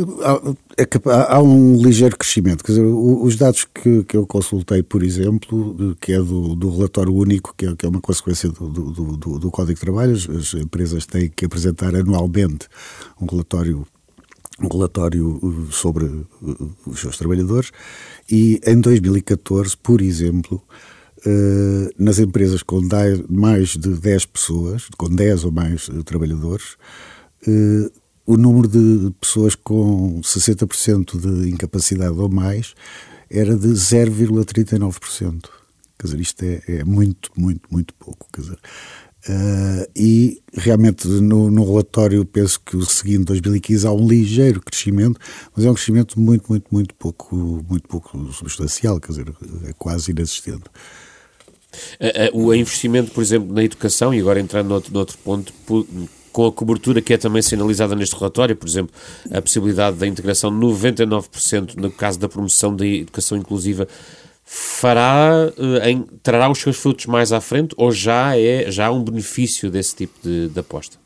há, 1.05 1.35
há 1.35 1.41
um 1.41 1.75
ligeiro 1.77 2.17
crescimento. 2.17 2.63
Quer 2.63 2.73
dizer, 2.73 2.83
os 2.83 3.35
dados 3.35 3.65
que, 3.65 4.03
que 4.03 4.17
eu 4.17 4.25
consultei, 4.25 4.81
por 4.81 5.03
exemplo, 5.03 5.95
que 6.01 6.13
é 6.13 6.17
do, 6.17 6.55
do 6.55 6.69
relatório 6.69 7.13
único, 7.13 7.53
que 7.55 7.65
é, 7.65 7.75
que 7.75 7.85
é 7.85 7.89
uma 7.89 8.01
consequência 8.01 8.49
do, 8.49 8.69
do, 8.69 9.17
do, 9.17 9.39
do 9.39 9.51
Código 9.51 9.75
de 9.75 9.81
Trabalho, 9.81 10.13
as 10.13 10.53
empresas 10.55 11.05
têm 11.05 11.29
que 11.29 11.45
apresentar 11.45 11.95
anualmente 11.95 12.67
um 13.21 13.25
relatório 13.25 13.85
um 14.59 14.67
relatório 14.67 15.39
eh, 15.43 15.71
sobre 15.71 16.25
os 16.85 16.99
seus 16.99 17.15
trabalhadores 17.15 17.71
e 18.27 18.59
em 18.65 18.81
2014, 18.81 19.77
por 19.77 20.01
exemplo, 20.01 20.63
uh, 21.25 21.89
nas 21.97 22.19
empresas 22.19 22.61
com 22.61 22.81
mais 23.29 23.69
de 23.69 23.89
10 23.89 24.25
pessoas, 24.25 24.87
com 24.97 25.09
10 25.09 25.45
ou 25.45 25.51
mais 25.51 25.87
uh, 25.87 26.03
trabalhadores, 26.03 26.75
uh, 27.47 27.91
o 28.25 28.35
número 28.35 28.67
de 28.67 29.11
pessoas 29.21 29.55
com 29.55 30.19
60% 30.21 31.17
de 31.17 31.49
incapacidade 31.49 32.17
ou 32.17 32.29
mais 32.29 32.73
era 33.29 33.55
de 33.55 33.69
0,39%. 33.69 35.49
Quer 35.97 36.05
dizer, 36.05 36.19
isto 36.19 36.43
é, 36.43 36.61
é, 36.67 36.83
muito, 36.83 37.31
muito, 37.35 37.61
muito 37.71 37.93
pouco. 37.93 38.27
Quer 38.31 38.41
dizer, 38.41 38.59
e 39.95 40.41
realmente 40.53 41.07
no, 41.07 41.49
no, 41.49 41.65
relatório 41.65 42.23
penso 42.23 42.61
que 42.61 42.77
o 42.77 42.85
seguinte 42.85 43.25
2015 43.25 43.87
há 43.87 43.91
um 43.91 44.07
ligeiro 44.07 44.61
crescimento, 44.61 45.19
mas 45.55 45.65
é 45.65 45.71
um 45.71 45.73
crescimento 45.73 46.19
muito, 46.19 46.49
muito, 46.49 46.65
muito 46.71 46.95
pouco, 46.95 47.35
muito 47.67 47.87
pouco 47.87 48.31
substancial, 48.31 48.99
quer 48.99 49.09
dizer, 49.09 49.33
é 49.65 49.73
quase 49.73 50.11
inexistente. 50.11 50.65
O 52.33 52.53
investimento, 52.53 53.11
por 53.11 53.21
exemplo, 53.21 53.53
na 53.53 53.63
educação, 53.63 54.13
e 54.13 54.19
agora 54.19 54.39
entrando 54.39 54.69
noutro, 54.69 54.93
noutro 54.93 55.17
ponto, 55.19 55.53
com 56.37 56.45
a 56.45 56.51
cobertura 56.51 57.01
que 57.01 57.13
é 57.13 57.17
também 57.17 57.41
sinalizada 57.41 57.95
neste 57.95 58.15
relatório, 58.15 58.55
por 58.55 58.67
exemplo, 58.67 58.93
a 59.31 59.41
possibilidade 59.41 59.97
da 59.97 60.05
integração 60.05 60.51
99% 60.51 61.75
no 61.75 61.91
caso 61.91 62.19
da 62.19 62.29
promoção 62.29 62.75
da 62.75 62.85
educação 62.85 63.37
inclusiva, 63.37 63.87
fará, 64.45 65.51
eh, 65.81 65.89
em, 65.89 66.03
trará 66.21 66.49
os 66.49 66.59
seus 66.59 66.77
frutos 66.77 67.07
mais 67.07 67.33
à 67.33 67.41
frente 67.41 67.73
ou 67.75 67.91
já 67.91 68.37
é 68.37 68.71
já 68.71 68.85
há 68.85 68.91
um 68.91 69.03
benefício 69.03 69.71
desse 69.71 69.95
tipo 69.95 70.13
de, 70.21 70.47
de 70.49 70.59
aposta? 70.59 70.97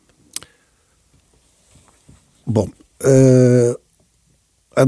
Bom, 2.45 2.67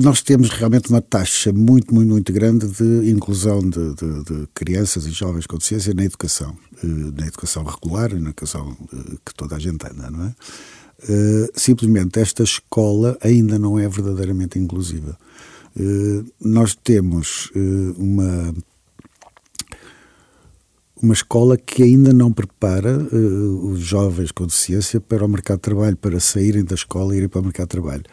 nós 0.01 0.21
temos 0.21 0.49
realmente 0.49 0.89
uma 0.89 1.01
taxa 1.01 1.51
muito, 1.51 1.93
muito, 1.93 2.09
muito 2.09 2.31
grande 2.31 2.67
de 2.67 3.09
inclusão 3.09 3.59
de, 3.59 3.93
de, 3.95 4.23
de 4.23 4.47
crianças 4.53 5.05
e 5.05 5.11
jovens 5.11 5.45
com 5.45 5.57
deficiência 5.57 5.93
na 5.93 6.05
educação, 6.05 6.55
uh, 6.81 6.87
na 7.17 7.27
educação 7.27 7.63
regular 7.63 8.13
na 8.13 8.29
educação 8.29 8.69
uh, 8.71 9.19
que 9.25 9.35
toda 9.35 9.57
a 9.57 9.59
gente 9.59 9.85
anda, 9.85 10.09
não 10.09 10.25
é? 10.25 10.35
simplesmente 11.53 12.17
esta 12.17 12.43
escola 12.43 13.17
ainda 13.19 13.59
não 13.59 13.77
é 13.77 13.89
verdadeiramente 13.89 14.57
inclusiva. 14.57 15.17
Eh, 15.77 16.23
nós 16.39 16.75
temos 16.75 17.51
eh, 17.53 17.93
uma 17.97 18.53
uma 21.01 21.13
escola 21.13 21.57
que 21.57 21.83
ainda 21.83 22.13
não 22.13 22.31
prepara 22.31 22.97
os 22.97 23.81
jovens 23.81 24.31
com 24.31 24.45
deficiência 24.47 25.01
para 25.01 25.25
o 25.25 25.27
mercado 25.27 25.57
de 25.57 25.63
trabalho, 25.63 25.97
para 25.97 26.17
saírem 26.17 26.63
da 26.63 26.75
escola 26.75 27.13
e 27.13 27.17
irem 27.17 27.27
para 27.27 27.41
o 27.41 27.43
mercado 27.43 27.65
de 27.65 27.71
trabalho. 27.71 28.03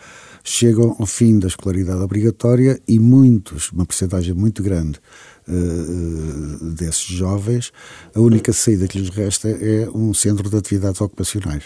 Chegam 0.42 0.96
ao 0.98 1.06
fim 1.06 1.38
da 1.38 1.48
escolaridade 1.48 2.00
obrigatória 2.00 2.80
e 2.88 2.98
muitos, 2.98 3.70
uma 3.72 3.84
porcentagem 3.84 4.34
muito 4.34 4.62
grande 4.62 4.98
uh, 5.46 6.64
desses 6.70 7.04
jovens, 7.04 7.72
a 8.14 8.20
única 8.20 8.52
saída 8.52 8.88
que 8.88 8.98
lhes 8.98 9.10
resta 9.10 9.48
é 9.48 9.88
um 9.94 10.14
centro 10.14 10.48
de 10.48 10.56
atividades 10.56 11.00
ocupacionais. 11.00 11.64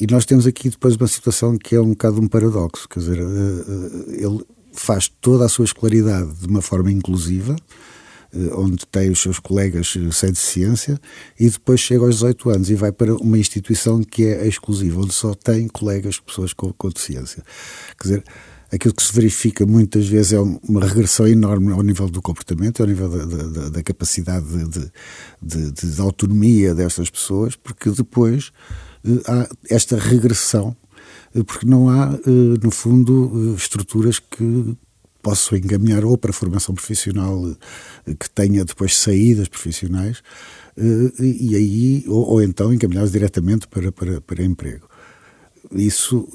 E 0.00 0.06
nós 0.06 0.24
temos 0.24 0.46
aqui 0.46 0.70
depois 0.70 0.96
uma 0.96 1.06
situação 1.06 1.56
que 1.56 1.74
é 1.74 1.80
um 1.80 1.90
bocado 1.90 2.20
um 2.20 2.28
paradoxo, 2.28 2.88
quer 2.88 3.00
dizer, 3.00 3.20
uh, 3.20 4.04
ele 4.08 4.44
faz 4.72 5.08
toda 5.20 5.44
a 5.44 5.48
sua 5.48 5.64
escolaridade 5.64 6.32
de 6.34 6.46
uma 6.46 6.60
forma 6.60 6.90
inclusiva, 6.90 7.56
onde 8.56 8.86
tem 8.86 9.10
os 9.10 9.20
seus 9.20 9.38
colegas 9.38 9.94
eh, 9.96 10.12
sem 10.12 10.30
deficiência, 10.30 11.00
e 11.38 11.48
depois 11.48 11.80
chega 11.80 12.04
aos 12.04 12.16
18 12.16 12.50
anos 12.50 12.70
e 12.70 12.74
vai 12.74 12.92
para 12.92 13.14
uma 13.14 13.38
instituição 13.38 14.02
que 14.02 14.24
é 14.24 14.46
exclusiva, 14.46 15.00
onde 15.00 15.12
só 15.12 15.34
tem 15.34 15.68
colegas, 15.68 16.18
pessoas 16.18 16.52
com, 16.52 16.72
com 16.72 16.88
deficiência. 16.88 17.42
Quer 17.98 18.08
dizer, 18.08 18.24
aquilo 18.72 18.94
que 18.94 19.02
se 19.02 19.12
verifica 19.12 19.64
muitas 19.64 20.06
vezes 20.06 20.32
é 20.32 20.40
uma 20.40 20.84
regressão 20.86 21.26
enorme 21.26 21.72
ao 21.72 21.82
nível 21.82 22.08
do 22.08 22.20
comportamento, 22.20 22.80
ao 22.80 22.86
nível 22.88 23.08
da, 23.08 23.24
da, 23.24 23.68
da 23.68 23.82
capacidade 23.82 24.46
de, 24.46 24.90
de, 25.40 25.70
de, 25.70 25.90
de, 25.94 26.00
autonomia 26.00 26.74
destas 26.74 27.10
pessoas, 27.10 27.56
porque 27.56 27.90
depois 27.90 28.52
eh, 29.04 29.22
há 29.26 29.48
esta 29.70 29.96
regressão 29.96 30.76
eh, 31.34 31.42
porque 31.42 31.66
não 31.66 31.88
há, 31.88 32.14
eh, 32.26 32.58
no 32.62 32.70
fundo, 32.70 33.52
eh, 33.52 33.56
estruturas 33.56 34.18
que 34.18 34.76
possam 35.24 35.56
encaminhar 35.56 36.04
ou 36.04 36.18
para 36.18 36.32
formação 36.32 36.74
profissional 36.74 37.56
que 38.20 38.28
tenha 38.30 38.64
depois 38.64 38.96
saídas 38.96 39.48
profissionais 39.48 40.22
e 41.18 41.56
aí 41.56 42.04
ou, 42.06 42.32
ou 42.32 42.42
então 42.42 42.72
encaminhadas 42.72 43.10
diretamente 43.10 43.66
para, 43.66 43.90
para, 43.90 44.20
para 44.20 44.44
emprego. 44.44 44.86
Isso 45.72 46.28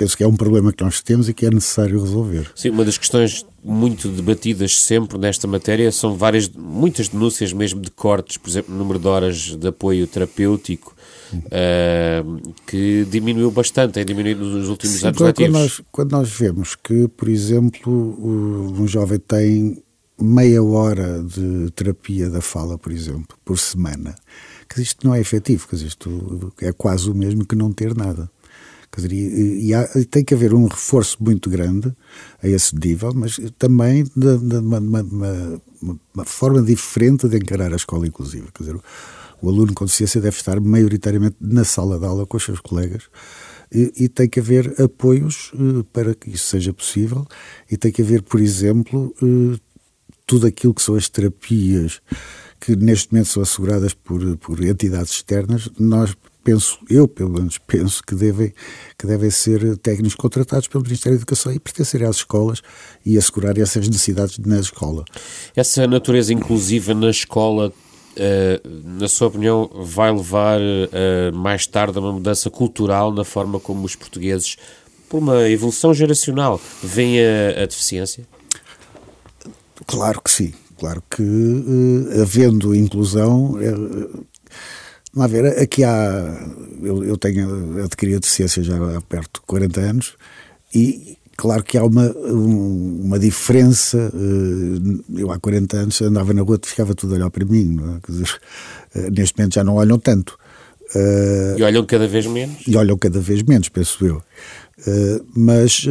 penso 0.00 0.16
que 0.16 0.24
é 0.24 0.26
um 0.26 0.34
problema 0.34 0.72
que 0.72 0.82
nós 0.82 1.02
temos 1.02 1.28
e 1.28 1.34
que 1.34 1.44
é 1.44 1.50
necessário 1.50 2.00
resolver. 2.00 2.50
Sim, 2.54 2.70
uma 2.70 2.86
das 2.86 2.96
questões 2.96 3.44
muito 3.62 4.08
debatidas 4.08 4.80
sempre 4.80 5.18
nesta 5.18 5.46
matéria 5.46 5.92
são 5.92 6.16
várias, 6.16 6.48
muitas 6.48 7.08
denúncias 7.08 7.52
mesmo 7.52 7.82
de 7.82 7.90
cortes, 7.90 8.38
por 8.38 8.48
exemplo, 8.48 8.74
número 8.74 8.98
de 8.98 9.06
horas 9.06 9.36
de 9.54 9.68
apoio 9.68 10.06
terapêutico, 10.06 10.96
uh, 11.36 12.54
que 12.66 13.06
diminuiu 13.10 13.50
bastante, 13.50 13.94
tem 13.94 14.04
diminuído 14.04 14.44
nos 14.44 14.68
últimos 14.68 15.00
Sim, 15.00 15.06
anos 15.08 15.18
quando, 15.18 15.34
quando 15.34 15.52
nós, 15.52 15.82
quando 15.90 16.12
nós 16.12 16.30
vemos 16.30 16.74
que, 16.76 17.08
por 17.08 17.28
exemplo, 17.28 17.92
um 17.92 18.86
jovem 18.86 19.18
tem 19.18 19.82
meia 20.20 20.62
hora 20.62 21.22
de 21.22 21.70
terapia 21.74 22.28
da 22.28 22.40
fala, 22.40 22.76
por 22.76 22.92
exemplo, 22.92 23.36
por 23.44 23.58
semana, 23.58 24.14
que 24.68 24.82
isto 24.82 25.06
não 25.06 25.14
é 25.14 25.20
efetivo, 25.20 25.66
que 25.66 25.76
isto 25.76 26.52
é 26.60 26.72
quase 26.72 27.10
o 27.10 27.14
mesmo 27.14 27.44
que 27.44 27.56
não 27.56 27.72
ter 27.72 27.94
nada. 27.94 28.30
Quer 28.92 29.02
dizer, 29.02 29.12
e, 29.12 29.68
e, 29.68 29.74
há, 29.74 29.88
e, 29.94 30.04
tem 30.04 30.24
que 30.24 30.34
haver 30.34 30.52
um 30.52 30.66
reforço 30.66 31.16
muito 31.20 31.48
grande 31.48 31.94
a 32.42 32.48
esse 32.48 32.74
nível, 32.74 33.12
mas 33.14 33.38
também 33.56 34.02
de, 34.16 34.38
de 34.38 34.56
uma, 34.56 34.78
uma, 34.78 35.02
uma, 35.02 35.62
uma, 36.12 36.24
forma 36.24 36.60
diferente 36.60 37.28
de 37.28 37.36
encarar 37.36 37.72
a 37.72 37.76
escola 37.76 38.06
inclusiva. 38.06 38.48
Quer 38.52 38.64
dizer, 38.64 38.80
o 39.42 39.48
aluno 39.48 39.74
com 39.74 39.84
deficiência 39.84 40.20
deve 40.20 40.36
estar 40.36 40.60
maioritariamente 40.60 41.36
na 41.40 41.64
sala 41.64 41.98
de 41.98 42.04
aula 42.04 42.26
com 42.26 42.36
os 42.36 42.44
seus 42.44 42.60
colegas 42.60 43.04
e, 43.72 43.92
e, 43.96 44.08
tem 44.08 44.28
que 44.28 44.40
haver 44.40 44.80
apoios 44.80 45.52
uh, 45.54 45.84
para 45.92 46.14
que 46.14 46.30
isso 46.30 46.48
seja 46.48 46.72
possível 46.72 47.24
e 47.70 47.76
tem 47.76 47.92
que 47.92 48.02
haver, 48.02 48.22
por 48.22 48.40
exemplo, 48.40 49.14
uh, 49.22 49.58
tudo 50.26 50.46
aquilo 50.46 50.74
que 50.74 50.82
são 50.82 50.96
as 50.96 51.08
terapias 51.08 52.00
que 52.60 52.76
neste 52.76 53.12
momento 53.12 53.28
são 53.28 53.42
asseguradas 53.42 53.94
por, 53.94 54.36
por 54.38 54.62
entidades 54.62 55.12
externas, 55.12 55.70
nós 55.78 56.14
penso, 56.44 56.78
eu 56.90 57.08
pelo 57.08 57.30
menos 57.30 57.58
penso 57.58 58.02
que 58.02 58.14
devem, 58.14 58.52
que 58.98 59.06
devem 59.06 59.30
ser 59.30 59.76
técnicos 59.78 60.14
contratados 60.14 60.68
pelo 60.68 60.84
Ministério 60.84 61.16
da 61.16 61.22
Educação 61.22 61.52
e 61.52 61.58
pertencerem 61.58 62.06
às 62.06 62.16
escolas 62.16 62.60
e 63.04 63.16
assegurar 63.16 63.56
essas 63.56 63.88
necessidades 63.88 64.38
na 64.38 64.58
escola. 64.58 65.04
Essa 65.54 65.86
natureza 65.86 66.32
inclusiva 66.32 66.92
na 66.92 67.10
escola 67.10 67.72
na 68.84 69.08
sua 69.08 69.28
opinião, 69.28 69.70
vai 69.74 70.12
levar 70.12 70.60
uh, 70.60 71.34
mais 71.34 71.66
tarde 71.66 71.98
a 71.98 72.00
uma 72.00 72.12
mudança 72.12 72.50
cultural 72.50 73.12
na 73.12 73.24
forma 73.24 73.60
como 73.60 73.84
os 73.84 73.94
portugueses, 73.94 74.56
por 75.08 75.18
uma 75.18 75.48
evolução 75.48 75.94
geracional, 75.94 76.60
veem 76.82 77.18
a, 77.20 77.62
a 77.62 77.66
deficiência? 77.66 78.26
Claro 79.86 80.20
que 80.20 80.30
sim. 80.30 80.52
Claro 80.78 81.02
que, 81.10 81.22
uh, 81.22 82.22
havendo 82.22 82.74
inclusão, 82.74 83.58
Vamos 85.12 85.32
ver, 85.32 85.58
aqui 85.60 85.82
há. 85.82 86.52
Eu, 86.80 87.04
eu 87.04 87.16
tenho 87.16 87.82
adquirido 87.84 88.20
deficiência 88.20 88.62
já 88.62 88.76
há 88.96 89.00
perto 89.00 89.40
de 89.40 89.46
40 89.46 89.80
anos 89.80 90.16
e 90.72 91.18
Claro 91.40 91.64
que 91.64 91.78
há 91.78 91.82
uma, 91.82 92.10
uma 92.10 93.18
diferença. 93.18 94.12
Eh, 94.14 95.20
eu 95.22 95.32
há 95.32 95.38
40 95.38 95.74
anos 95.74 96.02
andava 96.02 96.34
na 96.34 96.42
rua 96.42 96.60
e 96.62 96.66
ficava 96.66 96.94
tudo 96.94 97.14
a 97.14 97.16
olhar 97.16 97.30
para 97.30 97.46
mim. 97.46 97.78
É? 97.96 98.12
Dizer, 98.12 98.38
eh, 98.94 99.10
neste 99.10 99.38
momento 99.38 99.54
já 99.54 99.64
não 99.64 99.76
olham 99.76 99.98
tanto. 99.98 100.38
Eh, 100.94 101.56
e 101.56 101.62
olham 101.62 101.86
cada 101.86 102.06
vez 102.06 102.26
menos? 102.26 102.58
E 102.66 102.76
olham 102.76 102.98
cada 102.98 103.18
vez 103.20 103.42
menos, 103.42 103.70
penso 103.70 104.04
eu. 104.04 104.22
Mas 105.34 105.86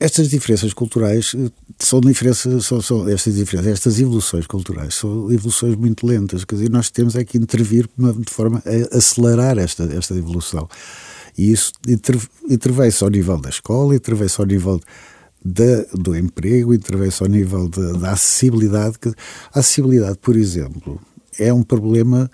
estas 0.00 0.28
diferenças 0.28 0.74
culturais 0.74 1.36
são 1.78 2.00
diferenças, 2.00 2.66
são, 2.66 2.82
são 2.82 3.08
estas 3.08 3.36
diferenças, 3.36 3.74
estas 3.74 4.00
evoluções 4.00 4.44
culturais 4.48 4.94
são 4.94 5.30
evoluções 5.30 5.76
muito 5.76 6.04
lentas. 6.04 6.44
Quer 6.44 6.56
dizer, 6.56 6.70
nós 6.70 6.90
temos 6.90 7.14
é 7.14 7.24
que 7.24 7.38
intervir 7.38 7.88
de 7.96 8.32
forma 8.32 8.60
a 8.66 8.96
acelerar 8.96 9.56
esta, 9.56 9.84
esta 9.84 10.16
evolução. 10.16 10.68
E 11.38 11.52
isso 11.52 11.72
intervém-se 12.48 13.04
ao 13.04 13.10
nível 13.10 13.38
da 13.38 13.48
escola, 13.48 13.94
intervém-se 13.94 14.40
ao 14.40 14.46
nível 14.46 14.80
do 15.94 16.16
emprego, 16.16 16.74
intervém-se 16.74 17.22
ao 17.22 17.28
nível 17.28 17.68
de, 17.68 17.98
da 17.98 18.10
acessibilidade. 18.10 18.98
A 19.54 19.60
acessibilidade, 19.60 20.18
por 20.18 20.36
exemplo, 20.36 21.00
é 21.38 21.52
um 21.52 21.62
problema 21.62 22.28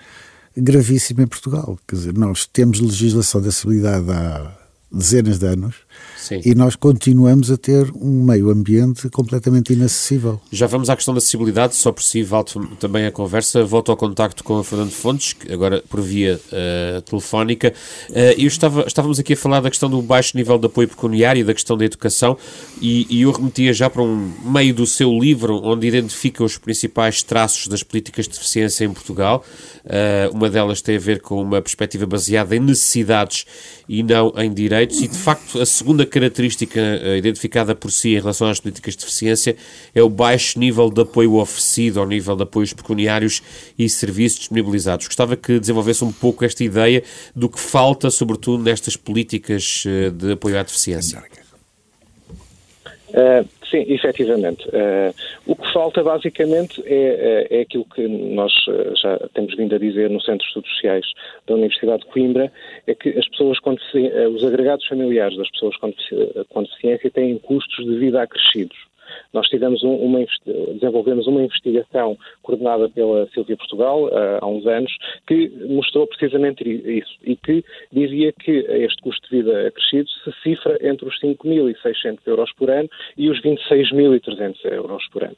gravíssimo 0.57 1.21
em 1.21 1.27
Portugal. 1.27 1.79
Quer 1.87 1.97
dizer, 1.97 2.15
nós 2.15 2.47
temos 2.47 2.81
legislação 2.81 3.43
de 3.43 3.49
acessibilidade 3.49 4.11
há 4.11 4.57
dezenas 4.91 5.39
de 5.39 5.47
anos 5.47 5.77
Sim. 6.25 6.41
e 6.45 6.55
nós 6.55 6.77
continuamos 6.77 7.51
a 7.51 7.57
ter 7.57 7.91
um 8.01 8.23
meio 8.23 8.51
ambiente 8.51 9.09
completamente 9.09 9.73
inacessível. 9.73 10.41
Já 10.51 10.67
vamos 10.67 10.91
à 10.91 10.97
questão 10.97 11.15
da 11.15 11.19
acessibilidade, 11.19 11.75
só 11.75 11.93
por 11.93 12.03
si 12.03 12.23
volto 12.23 12.67
também 12.79 13.07
a 13.07 13.11
conversa, 13.11 13.65
volto 13.65 13.91
ao 13.91 13.97
contacto 13.97 14.43
com 14.45 14.55
o 14.55 14.65
Fernando 14.65 14.91
Fontes, 14.91 15.35
agora 15.51 15.83
por 15.89 16.01
via 16.01 16.41
uh, 16.51 17.01
telefónica, 17.03 17.73
uh, 18.11 18.15
eu 18.39 18.47
estava, 18.47 18.85
estávamos 18.87 19.19
aqui 19.19 19.33
a 19.33 19.37
falar 19.37 19.61
da 19.61 19.71
questão 19.71 19.89
do 19.89 20.01
baixo 20.03 20.37
nível 20.37 20.59
de 20.59 20.67
apoio 20.67 20.89
pecuniário 20.89 21.41
e 21.41 21.45
da 21.45 21.55
questão 21.55 21.77
da 21.77 21.85
educação 21.85 22.37
e, 22.81 23.07
e 23.11 23.23
eu 23.23 23.33
remetia 23.33 23.73
já 23.73 23.89
para 23.91 24.03
um 24.03 24.33
meio 24.45 24.75
do 24.75 24.87
seu 24.87 25.11
livro 25.19 25.61
onde 25.63 25.87
identifica 25.87 26.43
os 26.43 26.59
principais 26.59 27.23
traços 27.23 27.69
das 27.69 27.83
políticas 27.83 28.27
de 28.27 28.33
deficiência 28.35 28.85
em 28.85 28.93
Portugal, 28.93 29.45
uh, 29.85 30.35
uma 30.35 30.51
delas 30.51 30.81
tem 30.81 30.97
a 30.97 31.01
ver 31.01 31.21
com 31.21 31.41
uma 31.41 31.61
perspectiva 31.61 32.07
baseada 32.07 32.57
em 32.57 32.61
necessidades 32.61 33.45
e 33.89 34.03
não 34.03 34.33
em 34.39 34.53
direitos, 34.53 34.75
direitos 34.75 35.03
e, 35.03 35.09
de 35.09 35.17
facto, 35.17 35.61
a 35.61 35.67
segunda 35.67 36.07
característica 36.15 36.81
uh, 36.81 37.17
identificada 37.17 37.75
por 37.75 37.91
si 37.91 38.11
em 38.11 38.21
relação 38.21 38.47
às 38.49 38.61
políticas 38.61 38.95
de 38.95 39.01
deficiência 39.01 39.57
é 39.93 40.01
o 40.01 40.09
baixo 40.09 40.61
nível 40.61 40.89
de 40.89 41.01
apoio 41.01 41.35
oferecido 41.35 41.99
ao 41.99 42.07
nível 42.07 42.37
de 42.37 42.45
apoios 42.45 42.73
pecuniários 42.73 43.43
e 43.77 43.89
serviços 43.89 44.39
disponibilizados. 44.39 45.09
Gostava 45.09 45.37
que 45.37 45.59
desenvolvesse 45.59 46.05
um 46.05 46.13
pouco 46.13 46.45
esta 46.45 46.63
ideia 46.63 47.03
do 47.35 47.49
que 47.49 47.59
falta, 47.59 48.11
sobretudo, 48.11 48.63
nestas 48.63 48.97
políticas 48.97 49.85
uh, 49.87 50.13
de 50.13 50.33
apoio 50.33 50.57
à 50.57 50.63
deficiência. 50.63 51.44
Uh, 53.15 53.49
sim, 53.71 53.85
efetivamente. 53.89 54.67
Uh, 54.69 55.15
o 55.47 55.55
que 55.55 55.73
falta 55.73 56.03
basicamente 56.03 56.83
é, 56.85 57.47
é, 57.49 57.59
é, 57.59 57.61
aquilo 57.61 57.85
que 57.85 58.09
nós 58.09 58.53
já 59.01 59.17
temos 59.33 59.57
vindo 59.57 59.73
a 59.73 59.79
dizer 59.79 60.11
no 60.11 60.21
Centro 60.21 60.39
de 60.39 60.47
Estudos 60.47 60.71
Sociais 60.71 61.07
da 61.47 61.55
Universidade 61.55 62.03
de 62.03 62.09
Coimbra, 62.09 62.53
é 62.89 62.95
que 62.95 63.11
as 63.11 63.29
pessoas 63.29 63.61
com 63.61 63.71
os 64.35 64.45
agregados 64.45 64.85
familiares 64.89 65.37
das 65.37 65.49
pessoas 65.51 65.77
com 65.77 66.63
deficiência 66.63 67.11
têm 67.11 67.39
custos 67.39 67.85
de 67.85 67.97
vida 67.99 68.21
acrescidos. 68.21 68.77
Nós 69.33 69.49
tivemos 69.49 69.83
uma, 69.83 70.25
desenvolvemos 70.75 71.27
uma 71.27 71.43
investigação 71.43 72.17
coordenada 72.43 72.89
pela 72.89 73.27
Silvia 73.29 73.57
Portugal 73.57 74.09
eh, 74.09 74.39
há 74.41 74.47
uns 74.47 74.67
anos 74.67 74.93
que 75.27 75.49
mostrou 75.69 76.07
precisamente 76.07 76.63
isso 76.65 77.15
e 77.23 77.37
que 77.37 77.65
dizia 77.93 78.33
que 78.33 78.51
este 78.51 79.03
custo 79.03 79.29
de 79.29 79.37
vida 79.37 79.69
acrescido 79.69 80.09
se 80.25 80.33
cifra 80.43 80.79
entre 80.83 81.09
os 81.09 81.19
5.600 81.21 82.19
euros 82.27 82.53
por 82.55 82.71
ano 82.71 82.89
e 83.17 83.31
os 83.31 83.41
26.300 83.43 84.57
euros 84.65 85.07
por 85.09 85.25
ano 85.25 85.37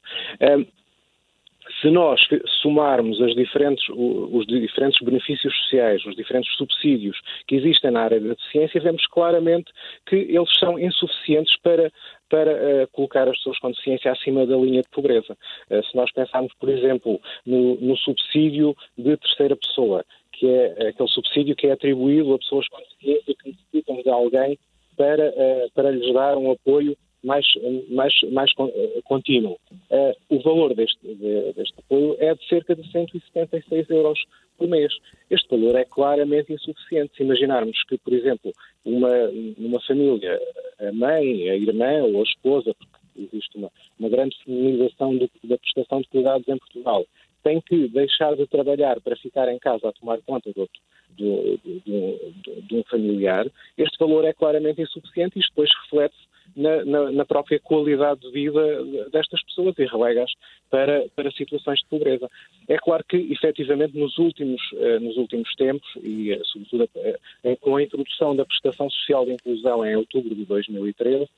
se 1.81 1.91
nós 1.91 2.21
somarmos 2.63 3.19
diferentes, 3.35 3.85
os 3.89 4.47
diferentes 4.47 4.99
benefícios 5.05 5.55
sociais, 5.63 6.05
os 6.07 6.17
diferentes 6.17 6.55
subsídios 6.57 7.21
que 7.47 7.57
existem 7.57 7.91
na 7.91 8.03
área 8.03 8.21
da 8.21 8.31
deficiência, 8.31 8.81
vemos 8.81 9.07
claramente 9.07 9.71
que 10.07 10.17
eles 10.17 10.51
são 10.59 10.79
insuficientes 10.79 11.57
para, 11.61 11.93
para 12.31 12.53
uh, 12.53 12.89
colocar 12.93 13.29
as 13.29 13.37
pessoas 13.37 13.59
com 13.59 13.71
deficiência 13.71 14.11
acima 14.11 14.47
da 14.47 14.57
linha 14.57 14.83
de 14.83 14.89
pobreza. 14.89 15.37
Uh, 15.71 15.83
se 15.85 15.97
nós 15.97 16.11
pensarmos, 16.13 16.53
por 16.59 16.69
exemplo, 16.69 17.21
no, 17.45 17.77
no 17.77 17.97
subsídio 17.99 18.75
de 18.97 19.17
terceira 19.17 19.57
pessoa, 19.57 20.05
que 20.33 20.49
é 20.49 20.89
aquele 20.89 21.09
subsídio 21.09 21.57
que 21.57 21.67
é 21.67 21.73
atribuído 21.73 22.35
a 22.35 22.39
pessoas 22.39 22.69
com 22.69 22.79
deficiência 22.79 23.35
que 23.35 23.51
necessitam 23.51 24.03
de 24.03 24.11
alguém 24.11 24.59
para, 24.97 25.29
uh, 25.29 25.71
para 25.75 25.91
lhes 25.91 26.13
dar 26.15 26.37
um 26.39 26.51
apoio 26.51 26.97
mais, 27.23 27.47
mais, 27.89 28.13
mais 28.33 28.51
eh, 28.59 29.01
contínuo. 29.05 29.59
Uh, 29.91 30.15
o 30.29 30.41
valor 30.43 30.75
deste, 30.75 30.99
de, 31.03 31.53
deste 31.55 31.75
apoio 31.79 32.17
é 32.19 32.35
de 32.35 32.49
cerca 32.49 32.75
de 32.75 32.91
176 32.91 33.91
euros 33.91 34.19
por 34.57 34.69
mês. 34.69 34.93
Este 35.31 35.49
valor 35.49 35.77
é 35.77 35.85
claramente 35.85 36.53
insuficiente. 36.53 37.17
Se 37.17 37.23
imaginarmos 37.23 37.83
que, 37.85 37.99
por 37.99 38.13
exemplo, 38.13 38.53
uma, 38.85 39.13
uma 39.59 39.81
família, 39.83 40.41
a 40.79 40.93
mãe, 40.93 41.51
a 41.51 41.57
irmã 41.57 42.03
ou 42.05 42.21
a 42.21 42.25
esposa, 42.25 42.75
porque 42.75 43.29
existe 43.33 43.57
uma, 43.57 43.71
uma 43.99 44.09
grande 44.09 44.37
feminização 44.45 45.17
da 45.17 45.59
prestação 45.59 46.01
de 46.01 46.09
cuidados 46.09 46.47
em 46.49 46.59
Portugal, 46.59 47.05
tem 47.43 47.61
que 47.61 47.89
deixar 47.89 48.35
de 48.35 48.47
trabalhar 48.47 49.01
para 49.01 49.17
ficar 49.17 49.49
em 49.49 49.59
casa 49.59 49.89
a 49.89 49.93
tomar 49.93 50.21
conta 50.23 50.53
de, 50.53 50.61
outro, 50.61 50.81
de, 51.17 51.59
de, 51.65 52.61
de 52.63 52.75
um 52.75 52.83
familiar, 52.91 53.47
este 53.79 53.97
valor 53.99 54.25
é 54.25 54.33
claramente 54.33 54.83
insuficiente 54.83 55.37
e 55.37 55.41
isto 55.41 55.51
depois 55.51 55.71
reflete-se 55.85 56.36
na, 56.57 56.85
na, 56.85 57.13
na, 57.13 57.25
própria 57.25 57.61
qualidade 57.61 58.21
de 58.21 58.31
vida 58.31 58.85
destas 59.13 59.43
pessoas 59.45 59.75
e 59.79 59.85
relega-as 59.85 60.33
para, 60.71 61.07
para 61.15 61.31
situações 61.31 61.81
de 61.81 61.87
pobreza. 61.87 62.29
É 62.67 62.79
claro 62.79 63.05
que, 63.07 63.17
efetivamente, 63.31 63.97
nos 63.99 64.17
últimos, 64.19 64.61
eh, 64.75 64.99
nos 64.99 65.17
últimos 65.17 65.55
tempos, 65.55 65.87
e 66.03 66.33
eh, 66.33 66.41
sobretudo 66.45 66.89
eh, 66.97 67.57
com 67.61 67.77
a 67.77 67.83
introdução 67.83 68.35
da 68.35 68.45
prestação 68.45 68.89
social 68.89 69.27
de 69.27 69.33
inclusão 69.33 69.85
em 69.85 69.95
outubro 69.97 70.35
de 70.35 70.45
2013, 70.47 71.29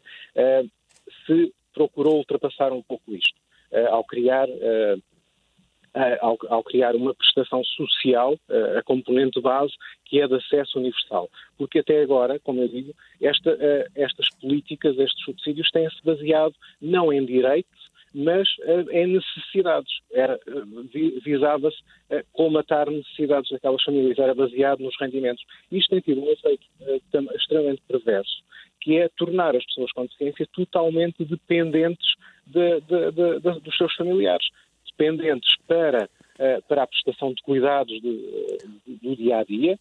se 1.27 1.53
procurou 1.75 2.17
ultrapassar 2.17 2.73
um 2.73 2.83
pouco 2.83 3.15
isto, 3.15 3.35
ao 3.91 4.05
criar 4.05 4.49
ao, 6.21 6.39
ao, 6.49 6.63
criar 6.63 6.95
uma 6.95 7.15
prestação 7.15 7.63
social, 7.65 8.39
a 8.77 8.83
componente 8.83 9.41
base, 9.41 9.73
que 10.05 10.21
é 10.21 10.27
de 10.27 10.35
acesso 10.35 10.79
universal. 10.79 11.29
Porque 11.57 11.81
até 11.81 12.03
agora, 12.03 12.39
como 12.41 12.61
eu 12.61 12.69
digo, 12.69 12.93
esta, 13.21 13.57
estas 13.95 14.29
políticas, 14.41 14.99
estes 14.99 15.25
subsídios 15.25 15.71
têm-se 15.71 16.03
baseado 16.05 16.55
não 16.81 17.13
em 17.13 17.25
direitos, 17.25 17.89
mas 18.15 18.49
em 18.91 19.07
necessidades. 19.07 19.93
Visava-se 21.25 21.79
colmatar 22.33 22.91
necessidades 22.91 23.51
daquelas 23.51 23.83
famílias, 23.83 24.19
era 24.19 24.35
baseado 24.35 24.81
nos 24.81 24.99
rendimentos. 24.99 25.45
Isto 25.71 25.91
tem 25.91 26.01
tido 26.01 26.23
um 26.23 26.31
efeito 26.31 26.65
extremamente 27.35 27.83
perverso, 27.87 28.43
que 28.81 28.99
é 28.99 29.09
tornar 29.17 29.55
as 29.55 29.65
pessoas 29.67 29.93
com 29.93 30.03
deficiência 30.03 30.47
totalmente 30.53 31.25
dependentes 31.25 32.15
de, 32.47 32.81
de, 32.81 33.11
de, 33.13 33.61
dos 33.61 33.77
seus 33.77 33.95
familiares 33.95 34.47
dependentes 34.99 35.57
para, 35.67 36.09
eh, 36.39 36.61
para 36.69 36.83
a 36.83 36.87
prestação 36.87 37.33
de 37.33 37.41
cuidados 37.43 38.01
do 38.03 39.17
dia 39.17 39.39
a 39.39 39.45
dia 39.45 39.79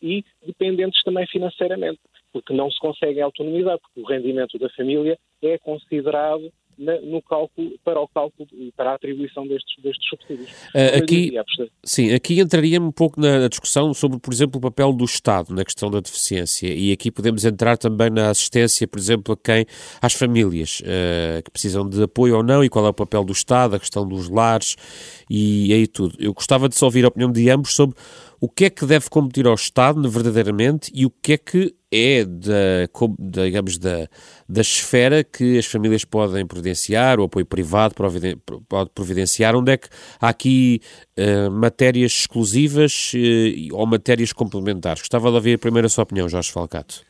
e 0.00 0.24
dependentes 0.46 1.02
também 1.02 1.26
financeiramente, 1.26 1.98
porque 2.32 2.52
não 2.52 2.70
se 2.70 2.78
consegue 2.78 3.20
autonomizar, 3.20 3.78
porque 3.78 4.00
o 4.00 4.06
rendimento 4.06 4.58
da 4.58 4.68
família 4.70 5.18
é 5.42 5.58
considerado 5.58 6.52
no 6.78 7.20
cálculo, 7.22 7.72
para 7.84 8.00
o 8.00 8.06
cálculo 8.08 8.48
e 8.52 8.72
para 8.72 8.92
a 8.92 8.94
atribuição 8.94 9.46
destes, 9.46 9.82
destes 9.82 10.08
subsídios. 10.08 10.50
Uh, 10.74 10.98
aqui, 11.02 11.32
sim, 11.84 12.12
aqui 12.14 12.40
entraria 12.40 12.80
um 12.80 12.92
pouco 12.92 13.20
na 13.20 13.48
discussão 13.48 13.92
sobre, 13.92 14.18
por 14.20 14.32
exemplo, 14.32 14.58
o 14.58 14.60
papel 14.60 14.92
do 14.92 15.04
Estado 15.04 15.52
na 15.52 15.64
questão 15.64 15.90
da 15.90 16.00
deficiência 16.00 16.72
e 16.72 16.92
aqui 16.92 17.10
podemos 17.10 17.44
entrar 17.44 17.76
também 17.76 18.10
na 18.10 18.30
assistência, 18.30 18.86
por 18.86 18.98
exemplo, 18.98 19.34
a 19.34 19.36
quem, 19.36 19.66
às 20.00 20.12
famílias 20.12 20.80
uh, 20.80 21.42
que 21.42 21.50
precisam 21.50 21.88
de 21.88 22.02
apoio 22.02 22.36
ou 22.36 22.42
não 22.42 22.62
e 22.62 22.68
qual 22.68 22.86
é 22.86 22.90
o 22.90 22.94
papel 22.94 23.24
do 23.24 23.32
Estado, 23.32 23.76
a 23.76 23.80
questão 23.80 24.06
dos 24.06 24.28
lares 24.28 24.76
e 25.28 25.72
aí 25.72 25.86
tudo. 25.86 26.14
Eu 26.18 26.32
gostava 26.32 26.68
de 26.68 26.76
só 26.76 26.86
ouvir 26.86 27.04
a 27.04 27.08
opinião 27.08 27.32
de 27.32 27.50
ambos 27.50 27.74
sobre 27.74 27.96
o 28.40 28.48
que 28.48 28.66
é 28.66 28.70
que 28.70 28.86
deve 28.86 29.08
competir 29.08 29.46
ao 29.46 29.54
Estado 29.54 30.08
verdadeiramente 30.08 30.90
e 30.94 31.04
o 31.04 31.10
que 31.10 31.32
é 31.32 31.38
que 31.38 31.74
é 31.90 32.24
da, 32.24 32.86
digamos, 33.18 33.78
da, 33.78 34.08
da 34.48 34.60
esfera 34.60 35.24
que 35.24 35.58
as 35.58 35.66
famílias 35.66 36.04
podem 36.04 36.46
providenciar, 36.46 37.18
o 37.18 37.24
apoio 37.24 37.46
privado 37.46 37.94
pode 38.68 38.90
providenciar, 38.90 39.56
onde 39.56 39.72
é 39.72 39.76
que 39.76 39.88
há 40.20 40.28
aqui 40.28 40.80
uh, 41.18 41.50
matérias 41.50 42.12
exclusivas 42.12 43.12
uh, 43.14 43.74
ou 43.74 43.86
matérias 43.86 44.32
complementares. 44.32 45.00
Gostava 45.00 45.30
de 45.30 45.36
ouvir 45.36 45.58
primeiro 45.58 45.86
a 45.86 45.90
sua 45.90 46.04
opinião, 46.04 46.28
Jorge 46.28 46.52
Falcato. 46.52 47.02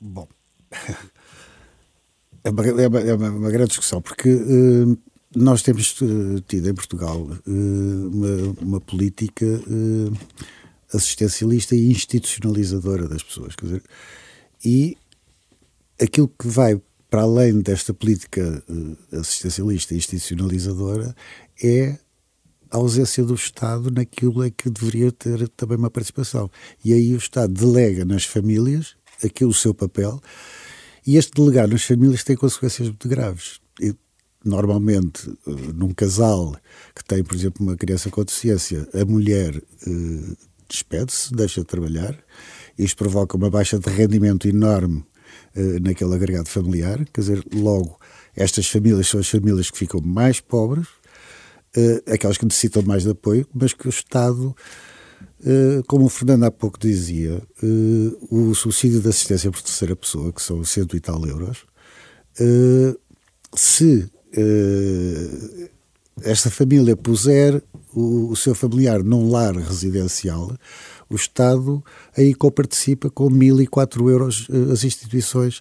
Bom, 0.00 0.28
é 2.44 2.50
uma, 2.50 2.66
é 2.66 2.86
uma, 2.86 3.00
é 3.00 3.14
uma 3.14 3.50
grande 3.50 3.68
discussão, 3.68 4.00
porque 4.00 4.32
uh, 4.32 4.96
nós 5.34 5.62
temos 5.62 5.94
tido 6.46 6.68
em 6.68 6.74
Portugal 6.74 7.28
uma, 7.46 8.56
uma 8.60 8.80
política 8.80 9.46
assistencialista 10.92 11.74
e 11.74 11.90
institucionalizadora 11.90 13.08
das 13.08 13.22
pessoas. 13.22 13.54
Quer 13.56 13.66
dizer, 13.66 13.82
e 14.64 14.96
aquilo 16.00 16.28
que 16.28 16.46
vai 16.46 16.80
para 17.10 17.22
além 17.22 17.60
desta 17.60 17.94
política 17.94 18.62
assistencialista 19.12 19.94
e 19.94 19.98
institucionalizadora 19.98 21.14
é 21.62 21.98
a 22.70 22.76
ausência 22.76 23.22
do 23.22 23.34
Estado 23.34 23.90
naquilo 23.90 24.42
é 24.42 24.50
que 24.50 24.68
deveria 24.68 25.12
ter 25.12 25.48
também 25.50 25.76
uma 25.76 25.90
participação. 25.90 26.50
E 26.84 26.92
aí 26.92 27.14
o 27.14 27.18
Estado 27.18 27.52
delega 27.52 28.04
nas 28.04 28.24
famílias 28.24 28.96
aquilo 29.22 29.50
o 29.50 29.54
seu 29.54 29.72
papel 29.72 30.20
e 31.06 31.16
este 31.16 31.32
delegar 31.34 31.68
nas 31.68 31.84
famílias 31.84 32.24
tem 32.24 32.36
consequências 32.36 32.88
muito 32.88 33.08
graves. 33.08 33.60
Normalmente, 34.44 35.28
uh, 35.46 35.72
num 35.74 35.92
casal 35.92 36.54
que 36.94 37.04
tem, 37.04 37.24
por 37.24 37.34
exemplo, 37.34 37.64
uma 37.64 37.76
criança 37.76 38.10
com 38.10 38.22
deficiência, 38.22 38.86
a 38.94 39.04
mulher 39.04 39.56
uh, 39.56 40.36
despede-se, 40.68 41.32
deixa 41.34 41.60
de 41.60 41.66
trabalhar. 41.66 42.16
Isto 42.76 42.96
provoca 42.96 43.36
uma 43.36 43.50
baixa 43.50 43.78
de 43.78 43.88
rendimento 43.88 44.48
enorme 44.48 45.04
uh, 45.56 45.80
naquele 45.80 46.14
agregado 46.14 46.48
familiar. 46.48 47.04
Quer 47.12 47.20
dizer, 47.20 47.44
logo, 47.54 47.98
estas 48.34 48.66
famílias 48.68 49.08
são 49.08 49.20
as 49.20 49.28
famílias 49.28 49.70
que 49.70 49.78
ficam 49.78 50.00
mais 50.00 50.40
pobres, 50.40 50.88
uh, 51.76 52.12
aquelas 52.12 52.36
que 52.36 52.44
necessitam 52.44 52.82
mais 52.82 53.04
de 53.04 53.10
apoio, 53.10 53.46
mas 53.54 53.72
que 53.72 53.86
o 53.86 53.90
Estado, 53.90 54.56
uh, 55.40 55.84
como 55.86 56.06
o 56.06 56.08
Fernando 56.08 56.44
há 56.44 56.50
pouco 56.50 56.78
dizia, 56.78 57.40
o 58.30 58.54
subsídio 58.54 59.00
de 59.00 59.08
assistência 59.08 59.50
por 59.50 59.62
terceira 59.62 59.94
pessoa, 59.94 60.32
que 60.32 60.42
são 60.42 60.64
cento 60.64 60.96
e 60.96 61.00
tal 61.00 61.24
euros, 61.26 61.64
se 63.54 64.10
esta 66.22 66.50
família 66.50 66.96
puser 66.96 67.62
o, 67.92 68.30
o, 68.30 68.36
seu 68.36 68.54
familiar 68.54 69.02
num 69.02 69.30
lar 69.30 69.56
residencial, 69.56 70.52
o 71.08 71.14
Estado 71.14 71.82
aí 72.16 72.34
coparticipa 72.34 73.10
com 73.10 73.30
1.004 73.30 74.10
euros 74.10 74.48
uh, 74.48 74.72
as 74.72 74.84
instituições 74.84 75.60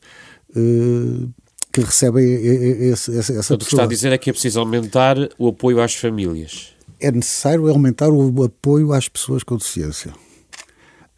uh, 0.55 1.29
que 1.71 1.81
recebem 1.81 2.23
esse, 2.33 3.17
essa, 3.17 3.33
essa 3.33 3.33
pessoa. 3.33 3.55
O 3.55 3.59
que 3.59 3.65
está 3.65 3.83
a 3.83 3.87
dizer 3.87 4.11
é 4.11 4.17
que 4.17 4.29
é 4.29 4.33
preciso 4.33 4.59
aumentar 4.59 5.17
o 5.39 5.47
apoio 5.47 5.81
às 5.81 5.95
famílias. 5.95 6.69
É 6.99 7.11
necessário 7.11 7.67
aumentar 7.67 8.09
o 8.09 8.43
apoio 8.43 8.93
às 8.93 9.09
pessoas 9.09 9.43
com 9.43 9.57
deficiência. 9.57 10.13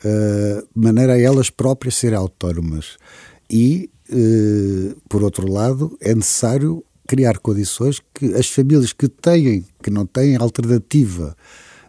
uh, 0.04 0.62
de 0.62 0.82
maneira 0.82 1.13
a 1.13 1.20
elas 1.20 1.50
próprias 1.50 1.96
serem 1.96 2.18
autónomas. 2.18 2.98
E, 3.50 3.89
uh, 4.10 4.96
por 5.10 5.24
outro 5.24 5.52
lado, 5.52 5.98
é 6.02 6.15
necessário 6.15 6.84
criar 7.08 7.38
condições 7.39 8.02
que 8.13 8.34
as 8.34 8.50
famílias 8.50 8.94
que 8.94 9.08
têm, 9.08 9.65
que 9.82 9.89
não 9.89 10.06
têm 10.06 10.36
alternativa, 10.36 11.36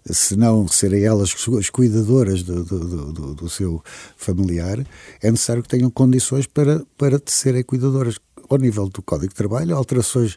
se 0.05 0.37
não 0.37 0.69
serem 0.69 1.05
elas 1.05 1.35
as 1.59 1.71
cuidadoras 1.71 2.43
do, 2.43 2.65
do, 2.65 3.13
do, 3.13 3.35
do, 3.35 3.49
seu 3.49 3.83
familiar, 4.17 4.79
é 5.21 5.31
necessário 5.31 5.63
que 5.63 5.69
tenham 5.69 5.91
condições 5.91 6.47
para, 6.47 6.85
para 6.97 7.21
serem 7.27 7.63
cuidadoras. 7.63 8.19
Ao 8.49 8.59
nível 8.59 8.89
do 8.89 9.03
Código 9.03 9.31
de 9.31 9.35
Trabalho, 9.35 9.75
alterações 9.75 10.37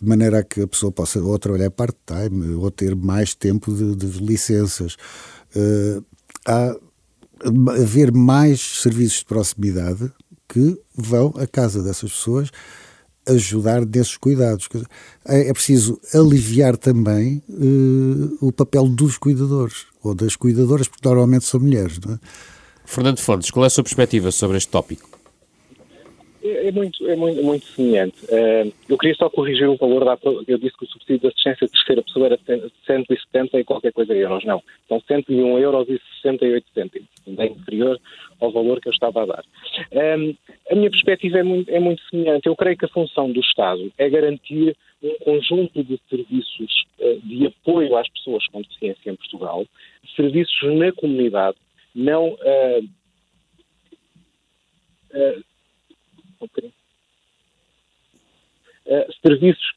de 0.00 0.08
maneira 0.08 0.38
a 0.38 0.42
que 0.42 0.62
a 0.62 0.66
pessoa 0.66 0.90
possa 0.90 1.20
ou 1.22 1.38
trabalhar 1.38 1.70
part-time 1.70 2.54
ou 2.54 2.70
ter 2.70 2.96
mais 2.96 3.34
tempo 3.34 3.70
de, 3.74 3.94
de 3.94 4.24
licenças. 4.24 4.96
Uh, 5.54 6.02
há 6.46 6.74
haver 7.78 8.12
mais 8.12 8.80
serviços 8.80 9.18
de 9.18 9.24
proximidade 9.26 10.10
que 10.48 10.80
vão 10.94 11.34
à 11.36 11.46
casa 11.46 11.82
dessas 11.82 12.12
pessoas 12.12 12.50
ajudar 13.26 13.84
desses 13.84 14.16
cuidados. 14.16 14.68
É, 15.26 15.48
é 15.48 15.52
preciso 15.52 16.00
aliviar 16.14 16.76
também 16.76 17.42
uh, 17.48 18.36
o 18.40 18.52
papel 18.52 18.88
dos 18.88 19.18
cuidadores, 19.18 19.86
ou 20.02 20.14
das 20.14 20.36
cuidadoras, 20.36 20.88
porque 20.88 21.06
normalmente 21.06 21.44
são 21.44 21.60
mulheres. 21.60 21.98
É? 22.08 22.18
Fernando 22.84 23.18
Fontes, 23.20 23.50
qual 23.50 23.64
é 23.64 23.68
a 23.68 23.70
sua 23.70 23.84
perspectiva 23.84 24.30
sobre 24.30 24.58
este 24.58 24.70
tópico? 24.70 25.11
É, 26.42 26.68
é 26.68 26.72
muito, 26.72 27.08
é 27.08 27.14
muito, 27.14 27.42
muito 27.42 27.64
semelhante. 27.66 28.16
Uh, 28.24 28.72
eu 28.88 28.98
queria 28.98 29.14
só 29.14 29.30
corrigir 29.30 29.68
o 29.68 29.76
valor 29.76 30.04
da. 30.04 30.18
Eu 30.48 30.58
disse 30.58 30.76
que 30.76 30.84
o 30.84 30.88
subsídio 30.88 31.20
de 31.20 31.26
assistência 31.28 31.66
de 31.66 31.72
terceira 31.72 32.02
pessoa 32.02 32.26
era 32.26 32.38
170 32.86 33.60
e 33.60 33.64
qualquer 33.64 33.92
coisa 33.92 34.12
euros. 34.12 34.44
Não. 34.44 34.62
São 34.88 35.00
101 35.00 35.58
euros 35.58 35.88
e 35.88 36.00
68 36.22 36.66
cêntimos. 36.74 37.08
Ainda 37.26 37.46
inferior 37.46 38.00
ao 38.40 38.50
valor 38.50 38.80
que 38.80 38.88
eu 38.88 38.92
estava 38.92 39.22
a 39.22 39.26
dar. 39.26 39.44
Um, 39.92 40.34
a 40.70 40.74
minha 40.74 40.90
perspectiva 40.90 41.38
é 41.38 41.42
muito, 41.44 41.70
é 41.70 41.78
muito 41.78 42.02
semelhante. 42.10 42.46
Eu 42.46 42.56
creio 42.56 42.76
que 42.76 42.86
a 42.86 42.88
função 42.88 43.30
do 43.30 43.40
Estado 43.40 43.92
é 43.96 44.10
garantir 44.10 44.76
um 45.00 45.14
conjunto 45.24 45.84
de 45.84 46.00
serviços 46.10 46.84
uh, 46.98 47.20
de 47.20 47.46
apoio 47.46 47.96
às 47.96 48.08
pessoas 48.08 48.44
com 48.48 48.62
deficiência 48.62 49.10
em 49.10 49.16
Portugal, 49.16 49.64
serviços 50.16 50.74
na 50.74 50.90
comunidade, 50.92 51.56
não. 51.94 52.30
Uh, 52.30 52.88
uh, 58.86 59.12
serviços 59.20 59.72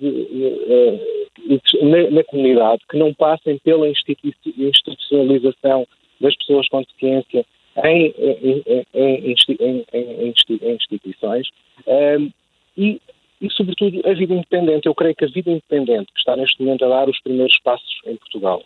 de, 0.00 1.00
na, 1.82 2.10
na, 2.10 2.24
comunidade 2.24 2.82
que 2.90 2.96
não 2.96 3.14
passem 3.14 3.58
pela 3.58 3.88
institucionalização 3.88 5.86
das 6.20 6.36
pessoas 6.36 6.68
com 6.68 6.82
deficiência 6.82 7.44
em, 7.84 8.14
em, 8.16 8.62
em, 8.94 9.84
em 9.92 10.34
instituições 10.74 11.48
um, 11.86 12.30
e, 12.76 13.00
e, 13.40 13.50
sobretudo, 13.50 14.00
a 14.04 14.12
vida 14.14 14.34
independente. 14.34 14.86
Eu 14.86 14.94
creio 14.94 15.14
que 15.14 15.24
a 15.24 15.28
vida 15.28 15.50
independente, 15.50 16.12
que 16.12 16.18
está 16.18 16.36
neste 16.36 16.60
momento 16.62 16.84
a 16.84 16.88
dar 16.88 17.08
os 17.08 17.20
primeiros 17.20 17.58
passos 17.62 18.00
em 18.06 18.16
Portugal, 18.16 18.62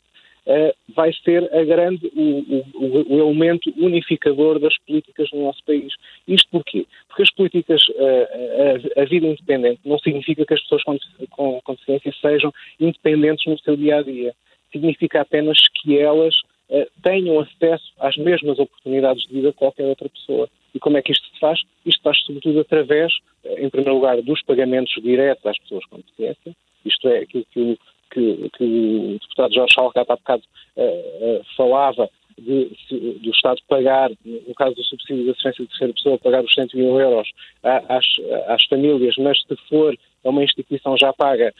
uh, 0.46 0.94
vai 0.94 1.12
ser 1.24 1.52
a 1.54 1.64
grande, 1.64 2.10
o, 2.14 2.64
o, 2.74 3.14
o, 3.14 3.20
elemento 3.20 3.72
unificador 3.76 4.58
das 4.58 4.76
políticas 4.86 5.30
no 5.32 5.44
nosso 5.44 5.62
país. 5.64 5.92
Isto 6.26 6.48
porquê? 6.50 6.86
Porque 7.08 7.22
as 7.22 7.30
políticas, 7.34 7.82
uh, 7.88 8.98
a, 8.98 9.02
a, 9.02 9.04
vida 9.04 9.26
independente, 9.26 9.80
não 9.84 9.98
significa 9.98 10.44
que 10.44 10.54
as 10.54 10.62
pessoas 10.62 10.82
com, 10.82 11.60
com, 11.62 11.76
sejam 12.20 12.52
independentes 12.80 13.46
no 13.46 13.58
seu 13.58 13.76
dia 13.76 13.98
a 13.98 14.02
dia. 14.02 14.34
Significa 14.72 15.20
apenas 15.20 15.58
que 15.82 15.98
elas 15.98 16.34
eh, 16.74 16.88
tenham 17.02 17.38
acesso 17.38 17.92
às 17.98 18.16
mesmas 18.16 18.58
oportunidades 18.58 19.26
de 19.26 19.34
vida 19.34 19.52
que 19.52 19.58
qualquer 19.58 19.84
outra 19.84 20.08
pessoa. 20.08 20.48
E 20.74 20.78
como 20.78 20.96
é 20.96 21.02
que 21.02 21.12
isto 21.12 21.28
se 21.28 21.38
faz? 21.38 21.60
Isto 21.84 22.02
faz 22.02 22.18
sobretudo 22.24 22.60
através, 22.60 23.12
eh, 23.44 23.66
em 23.66 23.68
primeiro 23.68 23.96
lugar, 23.96 24.22
dos 24.22 24.42
pagamentos 24.42 24.94
diretos 25.02 25.44
às 25.44 25.58
pessoas 25.58 25.84
com 25.84 25.98
deficiência, 25.98 26.56
isto 26.82 27.08
é, 27.08 27.18
aquilo 27.18 27.44
que 27.52 27.60
o, 27.60 27.78
que, 28.12 28.50
que 28.56 28.64
o 28.64 29.18
deputado 29.20 29.54
Jorge 29.54 29.74
Salgado 29.74 30.12
há 30.12 30.16
bocado 30.16 30.42
uh, 30.76 31.44
falava, 31.56 32.08
de, 32.38 32.70
do 32.90 33.30
Estado 33.30 33.60
pagar, 33.68 34.10
no 34.24 34.54
caso 34.54 34.74
do 34.74 34.82
subsídio 34.84 35.24
de 35.24 35.30
assistência 35.30 35.64
de 35.64 35.68
terceira 35.70 35.92
pessoa, 35.92 36.18
pagar 36.18 36.44
os 36.44 36.54
101 36.54 37.00
euros 37.00 37.28
às, 37.62 38.04
às 38.48 38.64
famílias, 38.64 39.14
mas 39.18 39.38
se 39.42 39.56
for 39.68 39.96
a 40.24 40.28
uma 40.28 40.42
instituição 40.42 40.96
já 40.96 41.12
paga, 41.12 41.54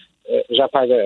já 0.51 0.69
paga 0.69 0.97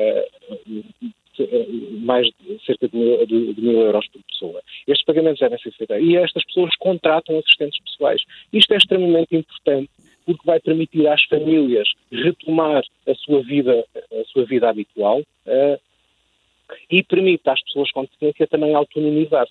mais 2.01 2.27
de 2.41 2.65
cerca 2.65 2.89
de 2.89 2.97
mil, 2.97 3.27
de, 3.27 3.55
de 3.55 3.61
mil, 3.61 3.81
euros 3.81 4.07
por 4.09 4.23
pessoa. 4.23 4.63
Estes 4.87 5.05
pagamentos 5.05 5.41
devem 5.41 5.59
ser 5.59 5.73
feitos 5.73 5.97
e 6.01 6.17
estas 6.17 6.45
pessoas 6.45 6.75
contratam 6.77 7.39
assistentes 7.39 7.81
pessoais. 7.83 8.23
Isto 8.53 8.75
é 8.75 8.77
extremamente 8.77 9.37
importante 9.37 9.91
porque 10.27 10.45
vai 10.45 10.61
permitir 10.61 11.07
às 11.07 11.23
famílias 11.25 11.89
retomar 12.11 12.83
a 13.07 13.15
sua 13.15 13.43
vida, 13.43 13.85
a 13.97 14.25
sua 14.25 14.45
vida 14.45 14.69
habitual 14.69 15.21
uh, 15.21 15.81
e 16.91 17.03
permite 17.03 17.49
às 17.49 17.63
pessoas 17.63 17.91
com 17.93 18.03
deficiência 18.03 18.47
também 18.49 18.75
autonomizar, 18.75 19.47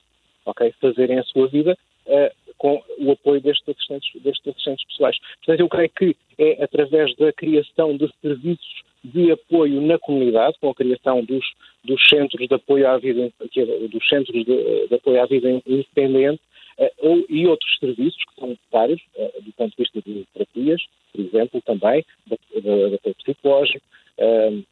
ok? 0.45 0.73
Fazerem 0.81 1.17
a 1.17 1.23
sua 1.23 1.47
vida 1.47 1.77
uh, 2.05 2.53
com 2.57 2.83
o 2.99 3.11
apoio 3.11 3.41
destes 3.41 3.67
assistentes, 3.67 4.21
destes 4.21 4.47
assistentes 4.47 4.85
pessoais. 4.87 5.17
Portanto, 5.37 5.59
eu 5.59 5.69
creio 5.69 5.89
que 5.89 6.15
é 6.37 6.63
através 6.63 7.15
da 7.15 7.31
criação 7.31 7.95
de 7.95 8.11
serviços 8.21 8.83
de 9.03 9.31
apoio 9.31 9.81
na 9.81 9.99
comunidade, 9.99 10.57
com 10.59 10.69
a 10.69 10.75
criação 10.75 11.23
dos, 11.23 11.45
dos 11.83 12.01
centros 12.09 12.47
de 12.47 12.53
apoio 12.53 12.87
à 12.89 12.97
vida, 12.97 13.31
é 13.55 13.87
dos 13.87 14.07
centros 14.07 14.45
de, 14.45 14.87
de 14.87 14.95
apoio 14.95 15.21
à 15.21 15.25
vida 15.25 15.61
independente, 15.65 16.41
uh, 16.79 17.25
e 17.29 17.47
outros 17.47 17.77
serviços 17.79 18.23
que 18.25 18.39
são 18.39 18.49
necessários, 18.49 19.01
uh, 19.17 19.41
do 19.41 19.51
ponto 19.53 19.71
de 19.71 19.83
vista 19.83 20.01
de 20.01 20.27
terapias, 20.33 20.81
por 21.11 21.21
exemplo, 21.21 21.61
também, 21.61 22.05
de 22.27 22.95
apoio 22.95 23.15
psicológico, 23.23 23.85
uh, 24.19 24.63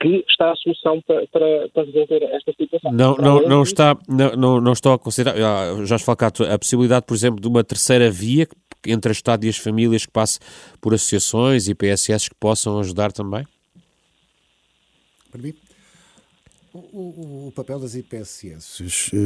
que 0.00 0.24
está 0.28 0.50
a 0.50 0.56
solução 0.56 1.02
para, 1.02 1.26
para, 1.26 1.68
para, 1.68 1.84
resolver 1.84 2.22
esta 2.24 2.52
situação. 2.52 2.90
Não, 2.90 3.14
não, 3.16 3.42
não, 3.42 3.62
está, 3.62 3.94
não, 4.08 4.30
não, 4.34 4.60
não 4.60 4.72
estou 4.72 4.94
a 4.94 4.98
considerar, 4.98 5.36
Jorge 5.84 6.04
Falcato, 6.04 6.42
a 6.44 6.58
possibilidade, 6.58 7.04
por 7.04 7.14
exemplo, 7.14 7.38
de 7.38 7.46
uma 7.46 7.62
terceira 7.62 8.10
via 8.10 8.48
entre 8.86 9.10
o 9.10 9.12
Estado 9.12 9.44
e 9.44 9.48
as 9.50 9.58
famílias 9.58 10.06
que 10.06 10.12
passe 10.12 10.38
por 10.80 10.94
associações 10.94 11.68
e 11.68 11.74
PSS 11.74 12.30
que 12.30 12.36
possam 12.36 12.78
ajudar 12.78 13.12
também? 13.12 13.44
Mim? 15.36 15.54
O, 16.72 17.48
o, 17.48 17.52
papel 17.52 17.80
das 17.80 17.96
IPSS 17.96 18.84
uh, 19.12 19.16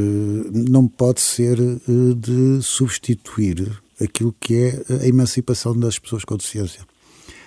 não 0.70 0.88
pode 0.88 1.20
ser 1.20 1.60
uh, 1.60 2.14
de 2.14 2.62
substituir 2.62 3.70
aquilo 4.00 4.34
que 4.40 4.54
é 4.54 4.84
a 5.02 5.06
emancipação 5.06 5.78
das 5.78 5.98
pessoas 5.98 6.24
com 6.24 6.38
deficiência. 6.38 6.86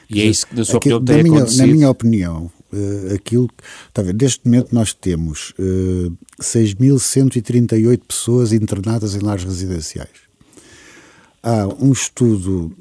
E 0.07 0.21
é 0.21 0.25
isso 0.25 0.45
que, 0.45 0.55
na 0.55 0.63
sua 0.63 0.77
opinião, 0.77 1.03
tem 1.03 1.17
na 1.17 1.23
minha? 1.23 1.45
Na 1.45 1.67
minha 1.67 1.89
opinião, 1.89 2.51
uh, 2.71 3.15
aquilo. 3.15 3.49
Está 3.87 4.03
a 4.03 4.05
ver, 4.05 4.13
neste 4.13 4.45
momento 4.45 4.73
nós 4.73 4.93
temos 4.93 5.55
uh, 5.57 6.15
6.138 6.39 7.99
pessoas 8.07 8.53
internadas 8.53 9.15
em 9.15 9.19
lares 9.19 9.45
residenciais. 9.45 10.27
Há 11.41 11.67
um 11.79 11.91
estudo 11.91 12.75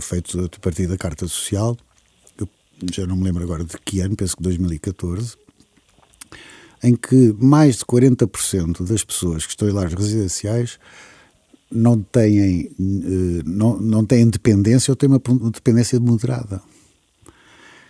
feito 0.00 0.50
a 0.54 0.60
partir 0.60 0.86
da 0.86 0.96
Carta 0.96 1.26
Social, 1.28 1.76
eu 2.38 2.48
já 2.92 3.06
não 3.06 3.14
me 3.14 3.22
lembro 3.22 3.44
agora 3.44 3.64
de 3.64 3.76
que 3.84 4.00
ano, 4.00 4.16
penso 4.16 4.36
que 4.36 4.42
2014, 4.42 5.36
em 6.82 6.96
que 6.96 7.34
mais 7.38 7.76
de 7.76 7.84
40% 7.84 8.84
das 8.84 9.04
pessoas 9.04 9.44
que 9.44 9.50
estão 9.50 9.68
em 9.68 9.72
lares 9.72 9.94
residenciais 9.94 10.78
não 11.70 12.02
têm, 12.02 12.66
uh, 12.78 13.42
não, 13.46 13.78
não 13.78 14.04
têm 14.04 14.28
dependência 14.28 14.92
ou 14.92 14.96
têm 14.96 15.08
uma 15.08 15.50
dependência 15.50 15.98
moderada. 15.98 16.60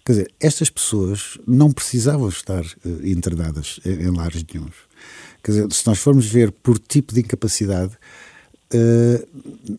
Quer 0.04 0.12
dizer, 0.12 0.34
estas 0.40 0.68
pessoas 0.68 1.38
não 1.46 1.72
precisavam 1.72 2.28
estar 2.28 2.64
uh, 2.64 3.06
internadas 3.06 3.80
em, 3.84 4.04
em 4.04 4.10
lares 4.10 4.44
nenhums. 4.52 4.74
Quer 5.42 5.52
dizer, 5.52 5.72
se 5.72 5.86
nós 5.86 5.98
formos 5.98 6.26
ver 6.26 6.52
por 6.52 6.78
tipo 6.78 7.14
de 7.14 7.20
incapacidade, 7.20 7.96
uh, 8.74 9.78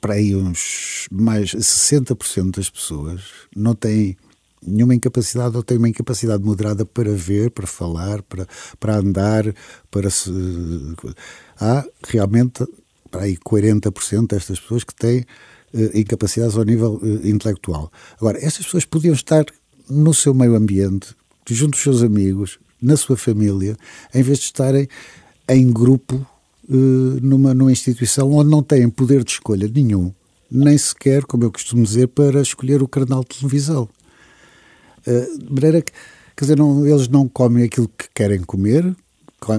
para 0.00 0.14
aí 0.14 0.34
uns 0.34 1.06
mais 1.10 1.50
60% 1.50 2.56
das 2.56 2.68
pessoas 2.70 3.22
não 3.54 3.74
têm 3.74 4.16
nenhuma 4.66 4.94
incapacidade 4.94 5.56
ou 5.56 5.62
têm 5.62 5.78
uma 5.78 5.88
incapacidade 5.88 6.42
moderada 6.42 6.84
para 6.84 7.12
ver, 7.12 7.50
para 7.50 7.66
falar, 7.66 8.22
para, 8.22 8.46
para 8.78 8.96
andar, 8.96 9.54
para 9.90 10.10
se. 10.10 10.30
Há 11.58 11.84
realmente 12.08 12.66
para 13.10 13.22
aí 13.22 13.36
40% 13.36 14.28
destas 14.28 14.60
pessoas 14.60 14.84
que 14.84 14.94
têm 14.94 15.20
uh, 15.72 15.98
incapacidades 15.98 16.56
ao 16.56 16.64
nível 16.64 17.00
uh, 17.02 17.26
intelectual. 17.26 17.90
Agora, 18.18 18.38
essas 18.38 18.64
pessoas 18.64 18.84
podiam 18.84 19.14
estar 19.14 19.44
no 19.88 20.12
seu 20.12 20.34
meio 20.34 20.54
ambiente, 20.54 21.14
junto 21.48 21.72
dos 21.72 21.82
seus 21.82 22.02
amigos, 22.02 22.58
na 22.80 22.96
sua 22.96 23.16
família, 23.16 23.76
em 24.14 24.22
vez 24.22 24.38
de 24.38 24.44
estarem 24.46 24.88
em 25.48 25.72
grupo 25.72 26.14
uh, 26.68 26.74
numa, 27.22 27.54
numa 27.54 27.72
instituição 27.72 28.32
onde 28.32 28.50
não 28.50 28.62
têm 28.62 28.88
poder 28.90 29.24
de 29.24 29.30
escolha 29.30 29.70
nenhum, 29.72 30.12
nem 30.50 30.76
sequer, 30.76 31.24
como 31.24 31.44
eu 31.44 31.52
costumo 31.52 31.82
dizer, 31.82 32.08
para 32.08 32.40
escolher 32.40 32.82
o 32.82 32.88
canal 32.88 33.20
de 33.20 33.38
televisão. 33.38 33.88
Uh, 35.06 35.38
de 35.38 35.52
maneira 35.52 35.82
que, 35.82 35.92
quer 36.36 36.44
dizer, 36.44 36.56
não, 36.56 36.86
eles 36.86 37.08
não 37.08 37.28
comem 37.28 37.64
aquilo 37.64 37.88
que 37.88 38.06
querem 38.14 38.40
comer, 38.40 38.94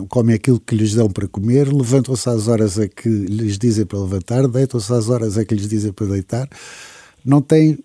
comem 0.10 0.36
aquilo 0.36 0.60
que 0.60 0.76
lhes 0.76 0.94
dão 0.94 1.10
para 1.10 1.28
comer, 1.28 1.72
levantam-se 1.72 2.30
às 2.30 2.48
horas 2.48 2.80
a 2.80 2.88
que 2.88 3.08
lhes 3.08 3.58
dizem 3.58 3.86
para 3.86 4.00
levantar, 4.00 4.48
deitam-se 4.48 4.92
às 4.92 5.10
horas 5.10 5.38
a 5.38 5.46
que 5.46 5.56
lhes 5.56 5.68
dizem 5.68 5.94
para 5.94 6.08
deitar, 6.08 6.50
não 7.24 7.42
têm 7.42 7.80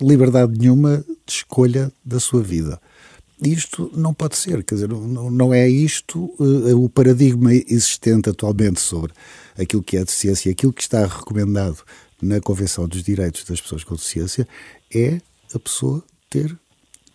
liberdade 0.00 0.58
nenhuma 0.58 1.04
de 1.26 1.32
escolha 1.32 1.92
da 2.04 2.18
sua 2.18 2.42
vida. 2.42 2.80
Isto 3.42 3.90
não 3.94 4.14
pode 4.14 4.36
ser, 4.36 4.64
quer 4.64 4.76
dizer, 4.76 4.88
não, 4.88 5.30
não 5.30 5.52
é 5.52 5.68
isto 5.68 6.34
uh, 6.38 6.82
o 6.82 6.88
paradigma 6.88 7.52
existente 7.52 8.30
atualmente 8.30 8.80
sobre 8.80 9.12
aquilo 9.58 9.82
que 9.82 9.98
é 9.98 10.04
deficiência, 10.04 10.50
aquilo 10.50 10.72
que 10.72 10.82
está 10.82 11.06
recomendado 11.06 11.78
na 12.20 12.40
Convenção 12.40 12.88
dos 12.88 13.02
Direitos 13.02 13.44
das 13.44 13.60
Pessoas 13.60 13.84
com 13.84 13.94
Deficiência 13.94 14.48
é 14.94 15.20
a 15.54 15.58
pessoa 15.58 16.02
ter 16.30 16.58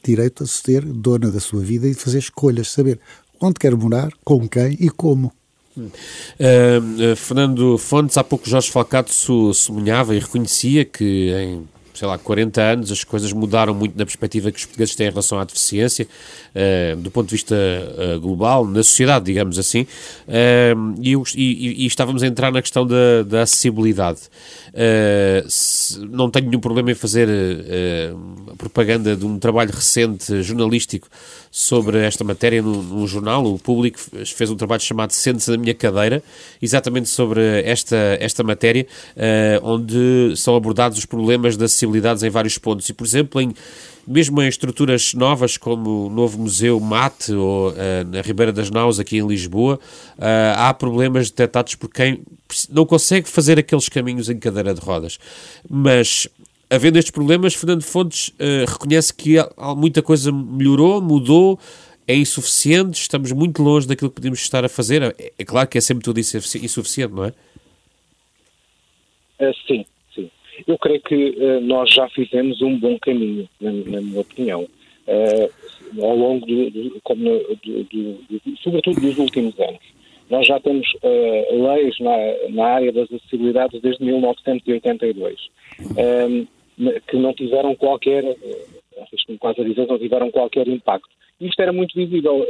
direito 0.04 0.44
a 0.44 0.48
ser 0.48 0.84
dona 0.84 1.32
da 1.32 1.40
sua 1.40 1.62
vida 1.62 1.88
e 1.88 1.92
de 1.92 1.98
fazer 1.98 2.20
escolhas, 2.20 2.70
saber 2.70 3.00
onde 3.40 3.56
quer 3.56 3.76
morar, 3.76 4.12
com 4.24 4.48
quem 4.48 4.78
e 4.80 4.90
como. 4.90 5.32
Uh, 5.78 7.16
Fernando 7.16 7.78
Fontes, 7.78 8.18
há 8.18 8.24
pouco 8.24 8.48
Jorge 8.48 8.70
Falcato 8.70 9.12
sublinhava 9.54 10.16
e 10.16 10.20
reconhecia 10.20 10.84
que 10.84 11.32
em 11.32 11.68
sei 12.02 12.08
lá, 12.08 12.18
40 12.18 12.62
anos, 12.62 12.92
as 12.92 13.04
coisas 13.04 13.32
mudaram 13.32 13.76
muito 13.76 13.96
na 13.96 14.04
perspectiva 14.04 14.52
que 14.52 14.58
os 14.58 14.66
portugueses 14.66 14.96
têm 14.96 15.06
em 15.06 15.10
relação 15.12 15.40
à 15.40 15.44
deficiência, 15.44 16.08
uh, 16.56 16.96
do 16.96 17.12
ponto 17.12 17.28
de 17.28 17.36
vista 17.36 17.56
uh, 17.56 18.20
global, 18.20 18.66
na 18.66 18.82
sociedade, 18.82 19.26
digamos 19.26 19.60
assim, 19.60 19.82
uh, 19.82 20.96
e, 21.00 21.14
e, 21.36 21.84
e, 21.84 21.86
estávamos 21.86 22.24
a 22.24 22.28
entrar 22.28 22.52
na 22.52 22.60
questão 22.60 22.88
da, 22.88 23.22
da 23.22 23.44
acessibilidade. 23.44 24.22
Se, 25.48 26.00
não 26.00 26.32
tenho 26.32 26.48
nenhum 26.48 26.60
problema 26.60 26.90
em 26.92 26.96
fazer 26.96 27.28
propaganda 28.58 29.16
de 29.16 29.26
um 29.26 29.38
trabalho 29.38 29.72
recente 29.72 30.42
jornalístico 30.42 31.08
sobre 31.52 32.00
esta 32.00 32.24
matéria 32.24 32.62
num, 32.62 32.82
num 32.82 33.06
jornal. 33.06 33.46
O 33.46 33.60
público 33.60 34.00
fez 34.26 34.50
um 34.50 34.56
trabalho 34.56 34.82
chamado 34.82 35.12
Sente-se 35.12 35.52
na 35.52 35.58
minha 35.58 35.74
cadeira, 35.74 36.24
exatamente 36.62 37.10
sobre 37.10 37.62
esta, 37.64 38.18
esta 38.20 38.44
matéria, 38.44 38.88
onde 39.62 40.34
são 40.38 40.56
abordados 40.56 40.98
os 40.98 41.06
problemas 41.06 41.58
da 41.58 41.66
acessibilidade 41.66 41.91
em 41.98 42.30
vários 42.30 42.58
pontos. 42.58 42.88
E, 42.90 42.94
por 42.94 43.06
exemplo, 43.06 43.42
em, 43.42 43.54
mesmo 44.08 44.42
em 44.42 44.48
estruturas 44.48 45.14
novas 45.14 45.58
como 45.58 46.08
o 46.08 46.10
novo 46.10 46.40
Museu 46.40 46.80
Mate 46.80 47.34
ou 47.34 47.70
uh, 47.70 47.76
na 48.10 48.22
Ribeira 48.22 48.52
das 48.52 48.70
Naus, 48.70 49.00
aqui 49.00 49.18
em 49.18 49.28
Lisboa, 49.28 49.80
uh, 50.18 50.22
há 50.56 50.74
problemas 50.74 51.30
detectados 51.30 51.76
por 51.76 51.90
quem 51.90 52.22
não 52.70 52.86
consegue 52.86 53.28
fazer 53.30 53.60
aqueles 53.60 53.88
caminhos 53.90 54.30
em 54.30 54.38
cadeira 54.38 54.74
de 54.74 54.82
rodas. 54.82 55.18
Mas 55.70 56.28
havendo 56.70 56.98
estes 56.98 57.12
problemas, 57.12 57.54
Fernando 57.54 57.84
Fontes 57.84 58.30
uh, 58.30 58.66
reconhece 58.68 59.14
que 59.14 59.36
muita 59.76 60.02
coisa 60.02 60.32
melhorou, 60.32 61.02
mudou, 61.02 61.60
é 62.08 62.16
insuficiente, 62.16 63.00
estamos 63.00 63.32
muito 63.32 63.62
longe 63.62 63.88
daquilo 63.88 64.10
que 64.10 64.16
podemos 64.16 64.40
estar 64.40 64.66
a 64.66 64.70
fazer. 64.70 65.02
É, 65.02 65.32
é 65.38 65.46
claro 65.46 65.68
que 65.68 65.78
é 65.78 65.82
sempre 65.82 66.04
tudo 66.04 66.20
insuficiente, 66.20 67.14
não 67.14 67.26
é? 67.26 67.34
sim, 69.66 69.86
eu 70.68 70.78
creio 70.78 71.02
que 71.02 71.16
uh, 71.16 71.62
nós 71.62 71.94
já 71.94 72.08
fizemos 72.10 72.62
um 72.62 72.78
bom 72.78 72.98
caminho, 73.00 73.48
na, 73.60 73.72
na 73.72 74.02
minha 74.02 74.22
opinião, 74.22 74.62
uh, 74.64 76.04
ao 76.04 76.16
longo, 76.16 76.46
do, 76.46 76.70
do, 76.70 77.02
como 77.04 77.24
do, 77.24 77.84
do, 77.84 78.58
sobretudo 78.64 79.02
dos 79.02 79.18
últimos 79.18 79.60
anos. 79.60 79.80
Nós 80.30 80.48
já 80.48 80.60
temos 80.60 80.88
uh, 81.04 81.68
leis 81.74 82.00
na, 82.00 82.16
na, 82.50 82.66
área 82.66 82.92
das 82.92 83.12
acessibilidades 83.12 83.82
desde 83.82 84.04
1982, 84.04 85.50
ehm, 85.98 86.48
que 87.08 87.18
não 87.18 87.34
tiveram 87.34 87.76
qualquer, 87.76 88.24
arrisco-me 88.98 89.38
quase 89.38 89.60
a 89.60 89.64
dizer, 89.66 89.88
não 89.88 90.00
tiveram 90.00 90.32
qualquer 90.32 90.68
impacto. 90.70 91.10
Isto 91.40 91.62
era 91.62 91.74
muito 91.74 91.94
visível 91.94 92.48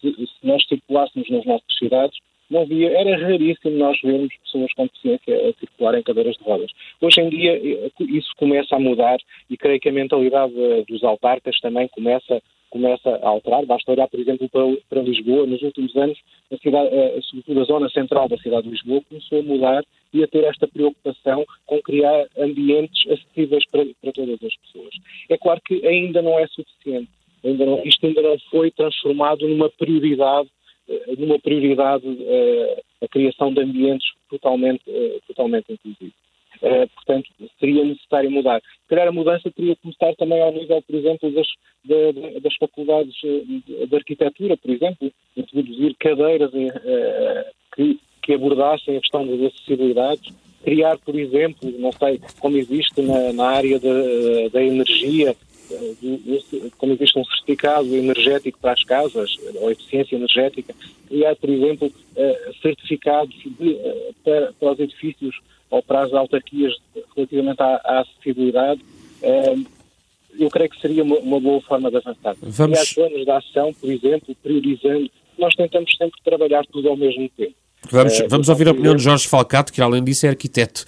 se, 0.00 0.12
se 0.12 0.46
nós 0.46 0.64
circulássemos 0.68 1.28
nas 1.28 1.44
nossas 1.44 1.76
cidades, 1.76 2.16
não 2.50 2.64
via, 2.66 2.90
era 2.90 3.16
raríssimo 3.18 3.76
nós 3.76 3.98
vermos 4.00 4.32
pessoas 4.44 4.72
com 4.74 4.86
deficiência 4.86 5.48
a 5.48 5.52
circular 5.54 5.98
em 5.98 6.02
cadeiras 6.02 6.36
de 6.36 6.44
rodas. 6.44 6.70
Hoje 7.00 7.20
em 7.20 7.28
dia 7.28 7.60
isso 8.00 8.30
começa 8.36 8.76
a 8.76 8.80
mudar 8.80 9.18
e 9.50 9.56
creio 9.56 9.80
que 9.80 9.88
a 9.88 9.92
mentalidade 9.92 10.54
dos 10.88 11.02
autarcas 11.02 11.58
também 11.60 11.88
começa, 11.88 12.40
começa 12.70 13.10
a 13.10 13.28
alterar. 13.28 13.66
Basta 13.66 13.92
olhar, 13.92 14.08
por 14.08 14.20
exemplo, 14.20 14.48
para, 14.48 14.62
para 14.88 15.02
Lisboa. 15.02 15.46
Nos 15.46 15.62
últimos 15.62 15.94
anos, 15.96 16.18
a 16.52 16.56
cidade, 16.58 16.88
a, 16.88 17.22
sobretudo 17.22 17.60
a 17.60 17.64
zona 17.64 17.90
central 17.90 18.28
da 18.28 18.38
cidade 18.38 18.64
de 18.64 18.70
Lisboa, 18.70 19.02
começou 19.08 19.40
a 19.40 19.42
mudar 19.42 19.84
e 20.12 20.22
a 20.22 20.28
ter 20.28 20.44
esta 20.44 20.68
preocupação 20.68 21.44
com 21.66 21.82
criar 21.82 22.26
ambientes 22.38 23.10
acessíveis 23.10 23.64
para, 23.70 23.84
para 24.00 24.12
todas 24.12 24.42
as 24.42 24.56
pessoas. 24.56 24.94
É 25.28 25.36
claro 25.36 25.60
que 25.64 25.86
ainda 25.86 26.22
não 26.22 26.38
é 26.38 26.46
suficiente. 26.46 27.10
Ainda 27.44 27.64
não, 27.64 27.82
isto 27.84 28.06
ainda 28.06 28.22
não 28.22 28.36
foi 28.50 28.70
transformado 28.70 29.46
numa 29.46 29.70
prioridade 29.70 30.48
eh, 30.48 30.55
numa 31.18 31.38
prioridade 31.38 32.06
uh, 32.06 32.82
a 33.02 33.08
criação 33.08 33.52
de 33.52 33.60
ambientes 33.60 34.08
totalmente, 34.30 34.82
uh, 34.88 35.20
totalmente 35.26 35.72
inclusivos. 35.72 36.14
Portanto, 36.94 37.28
seria 37.60 37.84
necessário 37.84 38.30
mudar. 38.30 38.62
Se 38.62 38.88
calhar 38.88 39.06
a 39.06 39.12
mudança 39.12 39.50
teria 39.50 39.76
que 39.76 39.82
começar 39.82 40.16
também 40.16 40.40
ao 40.40 40.50
nível, 40.50 40.80
por 40.80 40.96
exemplo, 40.96 41.30
das, 41.30 41.46
de, 41.84 42.40
das 42.40 42.56
faculdades 42.56 43.14
de 43.20 43.94
arquitetura, 43.94 44.56
por 44.56 44.70
exemplo, 44.70 45.12
introduzir 45.36 45.94
cadeiras 45.98 46.50
que, 47.74 48.00
que 48.22 48.32
abordassem 48.32 48.96
a 48.96 49.00
questão 49.00 49.26
das 49.26 49.52
acessibilidades, 49.52 50.32
criar, 50.64 50.96
por 50.96 51.14
exemplo, 51.14 51.70
não 51.78 51.92
sei, 51.92 52.20
como 52.40 52.56
existe 52.56 53.02
na, 53.02 53.34
na 53.34 53.48
área 53.48 53.78
da, 53.78 54.48
da 54.50 54.64
energia, 54.64 55.36
como 56.78 56.92
existe 56.92 57.18
um 57.18 57.24
certificado 57.24 57.94
energético 57.94 58.58
para 58.58 58.72
as 58.72 58.84
casas, 58.84 59.36
ou 59.56 59.70
eficiência 59.70 60.16
energética, 60.16 60.74
criar, 61.08 61.36
por 61.36 61.50
exemplo, 61.50 61.92
eh, 62.16 62.52
certificados 62.62 63.34
de, 63.58 63.74
eh, 63.74 64.10
para, 64.24 64.52
para, 64.52 64.72
os 64.72 64.80
edifícios 64.80 65.40
ou 65.70 65.82
para 65.82 66.02
as 66.02 66.12
autarquias 66.12 66.74
relativamente 67.14 67.60
à, 67.60 67.80
à 67.84 68.00
acessibilidade, 68.00 68.80
eh, 69.22 69.56
eu 70.38 70.50
creio 70.50 70.70
que 70.70 70.80
seria 70.80 71.02
uma, 71.02 71.16
uma 71.18 71.40
boa 71.40 71.60
forma 71.62 71.90
de 71.90 71.96
avançar. 71.96 72.36
Vamos... 72.40 72.92
Criar 72.92 73.08
planos 73.08 73.24
de 73.24 73.30
ação, 73.30 73.72
por 73.74 73.90
exemplo, 73.90 74.34
priorizando. 74.42 75.10
Nós 75.38 75.54
tentamos 75.54 75.94
sempre 75.96 76.20
trabalhar 76.22 76.64
tudo 76.66 76.88
ao 76.88 76.96
mesmo 76.96 77.28
tempo. 77.30 77.54
Vamos, 77.90 78.20
é, 78.20 78.28
vamos 78.28 78.48
ouvir 78.48 78.68
a 78.68 78.72
opinião 78.72 78.94
de 78.94 79.02
Jorge 79.02 79.26
Falcato, 79.28 79.72
que 79.72 79.80
além 79.80 80.02
disso 80.02 80.26
é 80.26 80.30
arquiteto. 80.30 80.84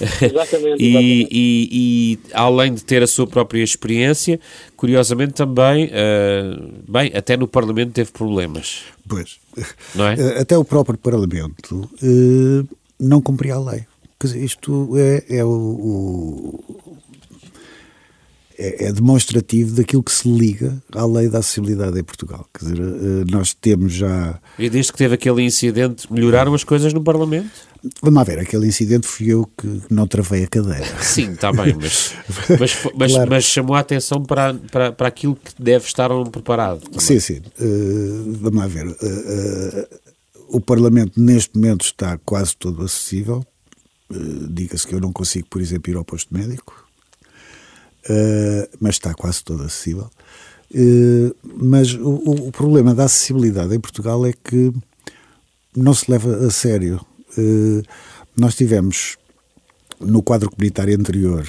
Exatamente. 0.00 0.76
e, 0.82 0.86
exatamente. 0.86 1.28
E, 1.30 1.68
e, 1.72 2.18
além 2.32 2.74
de 2.74 2.84
ter 2.84 3.02
a 3.02 3.06
sua 3.06 3.26
própria 3.26 3.62
experiência, 3.62 4.38
curiosamente 4.76 5.34
também, 5.34 5.86
uh, 5.86 6.82
bem, 6.88 7.12
até 7.14 7.36
no 7.36 7.46
Parlamento 7.46 7.92
teve 7.92 8.10
problemas. 8.10 8.82
Pois. 9.08 9.38
Não 9.94 10.06
é? 10.06 10.14
Eh, 10.18 10.40
até 10.40 10.56
o 10.56 10.64
próprio 10.64 10.98
Parlamento 10.98 11.90
uh, 12.02 12.68
não 12.98 13.20
cumpria 13.20 13.54
a 13.54 13.60
lei. 13.60 13.84
Quer 14.18 14.26
dizer, 14.28 14.44
isto 14.44 14.92
é, 14.96 15.38
é 15.38 15.44
o, 15.44 15.48
o 15.48 16.82
é, 18.58 18.86
é, 18.86 18.92
demonstrativo 18.92 19.74
daquilo 19.74 20.02
que 20.02 20.12
se 20.12 20.28
liga 20.28 20.82
à 20.94 21.04
lei 21.06 21.28
da 21.28 21.38
acessibilidade 21.38 21.98
em 21.98 22.04
Portugal. 22.04 22.46
Quer 22.52 22.64
dizer, 22.64 22.80
eh, 22.80 23.24
nós 23.30 23.54
temos 23.54 23.92
já. 23.92 24.38
E 24.58 24.68
desde 24.68 24.92
que 24.92 24.98
teve 24.98 25.14
aquele 25.14 25.42
incidente, 25.42 26.12
melhoraram 26.12 26.54
as 26.54 26.64
coisas 26.64 26.92
no 26.92 27.02
Parlamento? 27.02 27.50
Vamos 28.00 28.16
lá 28.16 28.24
ver, 28.24 28.38
aquele 28.38 28.66
incidente 28.66 29.06
fui 29.06 29.28
eu 29.28 29.44
que 29.58 29.82
não 29.90 30.06
travei 30.06 30.44
a 30.44 30.46
cadeira. 30.46 30.86
Sim, 31.02 31.32
está 31.32 31.52
bem, 31.52 31.74
mas, 31.74 32.14
mas, 32.60 32.78
mas, 32.94 33.12
claro. 33.12 33.30
mas, 33.30 33.44
chamou 33.44 33.74
a 33.74 33.80
atenção 33.80 34.22
para, 34.22 34.54
para, 34.54 34.92
para 34.92 35.08
aquilo 35.08 35.34
que 35.36 35.52
deve 35.58 35.86
estar 35.86 36.08
preparado. 36.30 36.80
Também. 36.80 37.00
Sim, 37.00 37.18
sim. 37.18 37.42
Uh, 37.60 38.36
vamos 38.40 38.60
lá 38.60 38.66
ver. 38.66 38.86
Uh, 38.86 38.92
uh, 38.92 39.86
o 40.48 40.60
Parlamento 40.60 41.20
neste 41.20 41.56
momento 41.56 41.84
está 41.84 42.18
quase 42.18 42.56
todo 42.56 42.82
acessível. 42.82 43.44
Diga-se 44.50 44.86
que 44.86 44.94
eu 44.94 45.00
não 45.00 45.10
consigo, 45.10 45.48
por 45.48 45.60
exemplo, 45.60 45.90
ir 45.90 45.96
ao 45.96 46.04
posto 46.04 46.34
médico 46.34 46.82
uh, 48.08 48.68
mas 48.80 48.96
está 48.96 49.14
quase 49.14 49.42
todo 49.44 49.62
acessível. 49.62 50.10
Uh, 50.74 51.34
mas 51.44 51.92
o, 51.94 52.48
o, 52.48 52.52
problema 52.52 52.94
da 52.94 53.04
acessibilidade 53.04 53.74
em 53.74 53.80
Portugal 53.80 54.24
é 54.24 54.32
que 54.32 54.72
não 55.76 55.92
se 55.92 56.10
leva 56.10 56.46
a 56.46 56.50
sério. 56.50 57.04
Uh, 57.36 57.82
nós 58.36 58.54
tivemos 58.54 59.16
no 60.00 60.22
quadro 60.22 60.50
comunitário 60.50 60.98
anterior, 60.98 61.46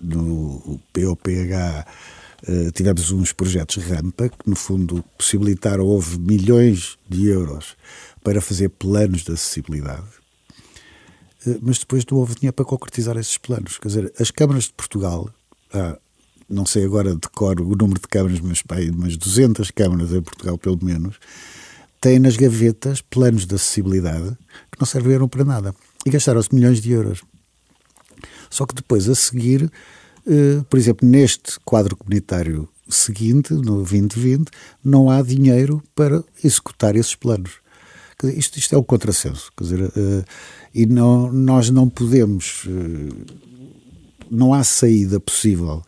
no 0.00 0.78
POPH, 0.92 1.84
tivemos 2.74 3.10
uns 3.10 3.32
projetos 3.32 3.82
rampa 3.82 4.28
que, 4.28 4.48
no 4.48 4.54
fundo, 4.54 5.04
possibilitaram, 5.16 5.84
houve 5.84 6.16
milhões 6.16 6.96
de 7.08 7.26
euros 7.26 7.76
para 8.22 8.40
fazer 8.40 8.68
planos 8.68 9.22
de 9.22 9.32
acessibilidade 9.32 10.17
mas 11.62 11.78
depois 11.78 12.04
não 12.10 12.18
houve 12.18 12.34
dinheiro 12.34 12.54
para 12.54 12.64
concretizar 12.64 13.16
esses 13.16 13.38
planos. 13.38 13.78
Quer 13.78 13.88
dizer, 13.88 14.12
as 14.18 14.30
câmaras 14.30 14.64
de 14.64 14.72
Portugal, 14.72 15.30
ah, 15.72 15.98
não 16.48 16.64
sei 16.64 16.84
agora 16.84 17.14
de 17.14 17.28
cor 17.34 17.60
o 17.60 17.76
número 17.76 18.00
de 18.00 18.08
câmaras, 18.08 18.40
mas, 18.40 18.62
pai, 18.62 18.90
mas 18.94 19.16
200 19.16 19.70
câmaras 19.70 20.12
em 20.12 20.22
Portugal, 20.22 20.56
pelo 20.58 20.78
menos, 20.82 21.16
têm 22.00 22.18
nas 22.18 22.36
gavetas 22.36 23.00
planos 23.00 23.46
de 23.46 23.54
acessibilidade 23.54 24.36
que 24.70 24.80
não 24.80 24.86
serviram 24.86 25.28
para 25.28 25.44
nada. 25.44 25.74
E 26.06 26.10
gastaram-se 26.10 26.54
milhões 26.54 26.80
de 26.80 26.92
euros. 26.92 27.22
Só 28.48 28.64
que 28.64 28.74
depois, 28.74 29.08
a 29.08 29.14
seguir, 29.14 29.70
eh, 30.26 30.62
por 30.70 30.78
exemplo, 30.78 31.06
neste 31.06 31.58
quadro 31.64 31.96
comunitário 31.96 32.68
seguinte, 32.88 33.52
no 33.52 33.76
2020, 33.76 34.50
não 34.82 35.10
há 35.10 35.20
dinheiro 35.22 35.82
para 35.94 36.24
executar 36.42 36.96
esses 36.96 37.14
planos. 37.14 37.56
Isto, 38.24 38.58
isto 38.58 38.74
é 38.74 38.78
um 38.78 38.82
contrassenso. 38.82 39.50
Quer 39.56 39.64
dizer, 39.64 39.82
uh, 39.82 40.24
e 40.74 40.86
não, 40.86 41.32
nós 41.32 41.70
não 41.70 41.88
podemos. 41.88 42.64
Uh, 42.64 43.24
não 44.30 44.52
há 44.52 44.64
saída 44.64 45.20
possível 45.20 45.82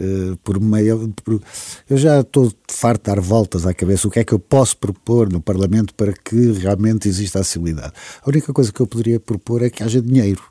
Uh, 0.00 0.36
por 0.38 0.60
meio. 0.60 1.14
Por, 1.22 1.40
eu 1.88 1.96
já 1.96 2.18
estou 2.18 2.52
farto 2.68 3.04
de 3.04 3.14
dar 3.14 3.20
voltas 3.20 3.64
à 3.64 3.72
cabeça 3.72 4.08
o 4.08 4.10
que 4.10 4.18
é 4.18 4.24
que 4.24 4.32
eu 4.32 4.40
posso 4.40 4.76
propor 4.76 5.32
no 5.32 5.40
Parlamento 5.40 5.94
para 5.94 6.12
que 6.12 6.50
realmente 6.50 7.08
exista 7.08 7.38
acessibilidade. 7.38 7.92
A 8.20 8.28
única 8.28 8.52
coisa 8.52 8.72
que 8.72 8.80
eu 8.80 8.88
poderia 8.88 9.20
propor 9.20 9.62
é 9.62 9.70
que 9.70 9.84
haja 9.84 10.02
dinheiro. 10.02 10.42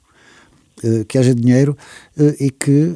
Que 1.09 1.17
haja 1.17 1.35
dinheiro 1.35 1.77
e 2.39 2.49
que, 2.49 2.95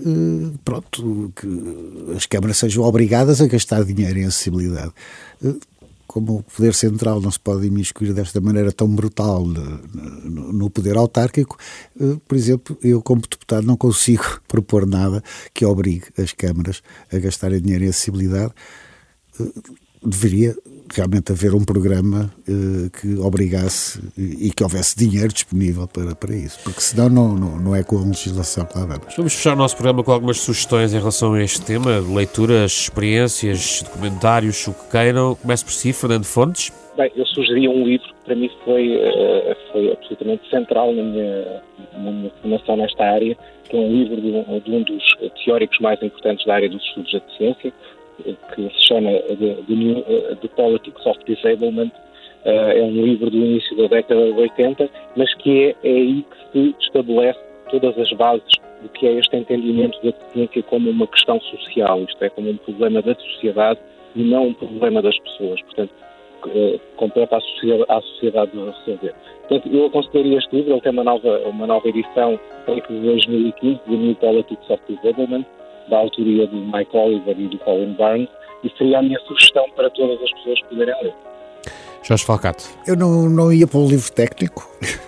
pronto, 0.64 1.34
que 1.36 2.14
as 2.16 2.26
câmaras 2.26 2.56
sejam 2.56 2.86
obrigadas 2.86 3.42
a 3.42 3.48
gastar 3.48 3.84
dinheiro 3.84 4.18
em 4.18 4.24
acessibilidade 4.24 4.94
como 6.08 6.38
o 6.38 6.44
poder 6.44 6.74
central 6.74 7.22
não 7.22 7.30
se 7.30 7.40
pode 7.40 7.68
imiscuir 7.68 8.14
desta 8.14 8.40
maneira 8.40 8.72
tão 8.72 8.88
brutal 8.88 9.46
no, 9.46 10.54
no 10.54 10.70
poder 10.70 10.98
autárquico, 10.98 11.58
eh, 12.00 12.18
por 12.28 12.36
exemplo, 12.36 12.78
eu 12.82 13.02
como 13.02 13.22
deputado 13.22 13.68
não 13.68 13.76
consigo 13.76 14.42
propor 14.48 14.88
nada 14.88 15.22
que 15.54 15.66
obrigue 15.66 16.06
as 16.18 16.32
câmaras 16.32 16.82
a 17.12 17.18
gastarem 17.18 17.62
dinheiro 17.62 17.84
em 17.84 17.90
acessibilidade. 17.90 18.54
Eh, 20.04 20.08
deveria 20.08 20.56
realmente 20.96 21.32
haver 21.32 21.54
um 21.54 21.64
programa 21.64 22.32
uh, 22.48 22.90
que 22.90 23.20
obrigasse 23.20 24.02
e 24.18 24.52
que 24.52 24.64
houvesse 24.64 24.98
dinheiro 24.98 25.30
disponível 25.30 25.88
para, 25.88 26.16
para 26.16 26.36
isso, 26.36 26.60
porque 26.64 26.80
senão 26.80 27.10
não, 27.10 27.36
não, 27.36 27.60
não 27.60 27.76
é 27.76 27.84
com 27.84 27.98
a 27.98 28.02
legislação 28.02 28.66
que 28.66 28.78
lá 28.78 28.86
vamos. 28.86 29.16
Vamos 29.16 29.34
fechar 29.34 29.54
o 29.54 29.58
nosso 29.58 29.76
programa 29.76 30.04
com 30.04 30.12
algumas 30.12 30.40
sugestões 30.40 30.94
em 30.94 30.98
relação 30.98 31.34
a 31.34 31.44
este 31.44 31.62
tema, 31.62 32.00
leituras, 32.00 32.72
experiências, 32.72 33.84
documentários, 33.84 34.66
o 34.68 34.74
que 34.74 34.92
queiram. 34.92 35.36
Comece 35.36 35.66
por 35.66 35.74
si, 35.74 35.92
Fernando 35.94 36.26
Fontes. 36.26 36.72
Bem, 36.96 37.12
eu 37.16 37.26
sugeria 37.28 37.70
um 37.70 37.84
livro 37.86 38.08
que 38.08 38.26
para 38.26 38.36
mim 38.36 38.50
foi, 38.64 38.96
uh, 38.96 39.56
foi 39.72 39.92
absolutamente 39.92 40.50
central 40.50 40.94
na 40.94 41.04
minha, 41.04 41.62
na 41.94 42.12
minha 42.12 42.32
formação 42.42 42.78
nesta 42.78 43.04
área, 43.04 43.38
que 43.70 43.76
é 43.76 43.80
um 43.80 43.92
livro 43.92 44.22
de 44.22 44.30
um, 44.30 44.60
de 44.60 44.72
um 44.72 44.84
dos 44.84 45.04
teóricos 45.44 45.80
mais 45.80 46.02
importantes 46.02 46.46
da 46.46 46.56
área 46.56 46.70
dos 46.70 46.82
estudos 46.82 47.12
da 47.12 47.22
ciência, 47.38 47.74
que 48.24 48.70
se 48.70 48.88
chama 48.88 49.12
The, 49.12 49.36
The, 49.36 50.32
uh, 50.32 50.36
The 50.36 50.48
Politics 50.50 51.06
of 51.06 51.20
Disablement. 51.26 51.92
Uh, 52.46 52.72
é 52.72 52.82
um 52.82 53.04
livro 53.04 53.30
do 53.30 53.38
início 53.38 53.76
da 53.76 53.88
década 53.88 54.32
de 54.32 54.40
80, 54.40 54.90
mas 55.16 55.34
que 55.36 55.66
é, 55.66 55.76
é 55.84 55.92
aí 55.92 56.24
que 56.24 56.52
se 56.52 56.76
estabelece 56.80 57.40
todas 57.70 57.98
as 57.98 58.12
bases 58.14 58.54
do 58.82 58.90
que 58.90 59.08
é 59.08 59.14
este 59.14 59.36
entendimento 59.36 60.00
da 60.04 60.14
ciência 60.32 60.64
como 60.64 60.90
uma 60.90 61.08
questão 61.08 61.42
social, 61.42 62.02
isto 62.04 62.24
é, 62.24 62.30
como 62.30 62.50
um 62.50 62.58
problema 62.58 63.02
da 63.02 63.16
sociedade 63.16 63.80
e 64.16 64.24
não 64.24 64.48
um 64.48 64.54
problema 64.54 65.02
das 65.02 65.18
pessoas. 65.20 65.62
Portanto, 65.64 65.92
uh, 66.46 66.80
compete 66.96 67.34
à 67.34 67.40
sociedade, 67.42 67.86
à 67.90 68.02
sociedade 68.02 68.52
de 68.52 68.58
resolver. 68.58 69.16
Portanto, 69.48 69.76
eu 69.76 69.86
aconselharia 69.86 70.38
este 70.38 70.56
livro, 70.56 70.74
ele 70.74 70.82
tem 70.82 70.92
uma 70.92 71.04
nova, 71.04 71.40
uma 71.40 71.68
nova 71.68 71.88
edição, 71.88 72.40
de 72.68 73.00
2015, 73.00 73.80
The 73.80 73.92
New 73.92 74.16
Politics 74.16 74.70
of 74.70 74.82
Disablement, 74.88 75.46
da 75.90 75.98
autoria 75.98 76.48
do 76.48 76.58
Mike 76.58 76.96
Oliver 76.96 77.40
e 77.40 77.48
do 77.48 77.58
Colin 77.60 77.94
Barnes, 77.94 78.30
e 78.64 78.70
seria 78.78 79.00
a 79.00 79.02
minha 79.02 79.20
sugestão 79.22 79.66
para 79.76 79.90
todas 79.92 80.22
as 80.22 80.32
pessoas 80.32 80.62
poderem 80.64 80.96
ler. 81.04 81.14
Jorge 82.04 82.26
Falcato. 82.26 82.64
Eu 82.86 82.96
não, 82.96 83.30
não 83.30 83.52
ia 83.52 83.68
para 83.68 83.80
um 83.80 83.88
livro 83.88 84.12
técnico. 84.12 84.70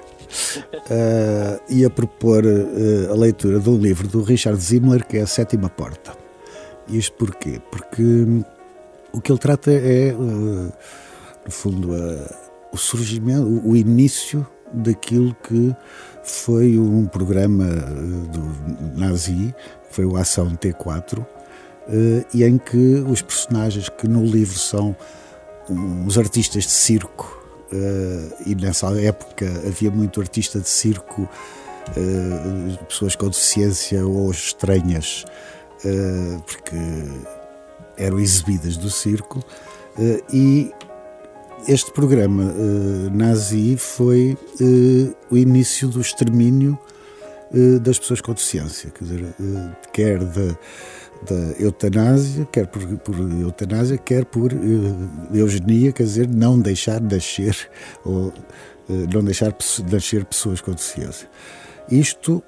uh, 0.90 1.74
ia 1.74 1.90
propor 1.90 2.44
uh, 2.46 3.12
a 3.12 3.16
leitura 3.16 3.60
de 3.60 3.70
um 3.70 3.78
livro 3.78 4.08
do 4.08 4.22
Richard 4.22 4.60
Zimmler, 4.60 5.06
que 5.06 5.18
é 5.18 5.22
A 5.22 5.28
Sétima 5.28 5.70
Porta. 5.70 6.14
Isto 6.88 7.14
porquê? 7.14 7.62
Porque 7.72 8.02
hum, 8.02 8.44
o 9.14 9.22
que 9.22 9.32
ele 9.32 9.40
trata 9.40 9.72
é, 9.72 10.14
uh, 10.14 10.74
no 11.46 11.52
fundo, 11.52 11.90
o 12.72 12.78
surgimento, 12.78 13.44
o, 13.44 13.72
o 13.72 13.78
início 13.78 14.46
daquilo 14.74 15.36
que 15.36 15.76
foi 16.24 16.78
um 16.78 17.06
programa 17.06 17.66
do 17.66 19.00
nazi 19.00 19.54
foi 19.90 20.06
o 20.06 20.16
Ação 20.18 20.56
T4, 20.56 21.26
eh, 21.90 22.26
e 22.34 22.44
em 22.44 22.58
que 22.58 23.04
os 23.08 23.22
personagens 23.22 23.90
que 23.90 24.08
no 24.08 24.24
livro 24.24 24.58
são 24.58 24.96
uns 25.70 26.18
artistas 26.18 26.64
de 26.64 26.72
circo, 26.72 27.44
eh, 27.74 28.36
e 28.46 28.56
nessa 28.56 28.88
época 29.02 29.46
havia 29.66 29.90
muito 29.90 30.22
artista 30.22 30.60
de 30.60 30.70
circo, 30.70 31.28
eh, 31.98 32.78
pessoas 32.88 33.16
com 33.16 33.28
deficiência 33.28 34.06
ou 34.06 34.30
estranhas, 34.30 35.26
porque 36.46 36.76
eram 37.98 38.20
exibidas 38.20 38.76
do 38.76 38.90
circo, 38.90 39.42
e 40.32 40.72
este 41.68 41.92
programa 41.94 42.54
nazi 43.14 43.78
foi 43.78 44.38
o 45.32 45.38
início 45.38 45.88
do 45.88 46.02
extermínio 46.02 46.78
das 47.82 47.98
pessoas 47.98 48.22
com 48.22 48.34
deficiência, 48.34 48.92
quer 48.92 49.04
dizer, 49.04 49.24
eh, 49.40 49.70
quer 49.92 50.20
da, 50.24 50.58
da 51.28 51.36
eutanásia, 51.60 52.46
quer 52.52 52.68
por, 52.68 52.86
por, 53.00 53.16
eutanásia, 53.20 53.98
quer 53.98 54.26
por 54.26 54.54
uh, 54.54 55.10
eugenia, 55.34 55.92
quer 55.92 56.04
dizer, 56.04 56.28
não 56.28 56.60
deixar 56.60 57.02
nascer 57.02 57.56
ou 58.06 58.32
não 59.14 59.24
deixar 59.24 59.56
nascer 59.92 60.26
pessoas 60.26 60.62
com 60.62 60.72
deficiência. 60.72 61.28
Isto 61.92 62.44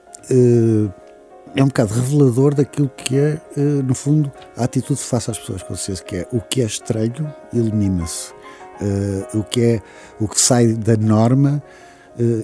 é 1.56 1.64
um 1.64 1.68
bocado 1.68 1.94
revelador 1.94 2.56
daquilo 2.56 2.90
que 2.90 3.16
é, 3.16 3.40
no 3.86 3.94
fundo, 3.94 4.32
a 4.58 4.64
atitude 4.64 5.00
face 5.00 5.30
às 5.30 5.38
pessoas 5.38 5.62
com 5.62 5.74
deficiência, 5.74 6.04
que 6.04 6.16
é 6.16 6.28
o 6.32 6.42
que 6.42 6.62
é 6.62 6.66
estranho 6.66 7.32
elimina-se, 7.54 8.34
o 9.36 9.44
que 9.44 9.62
é 9.62 9.82
o 10.20 10.28
que 10.28 10.42
sai 10.42 10.74
da 10.74 10.98
norma 10.98 11.62
eh, 11.62 11.91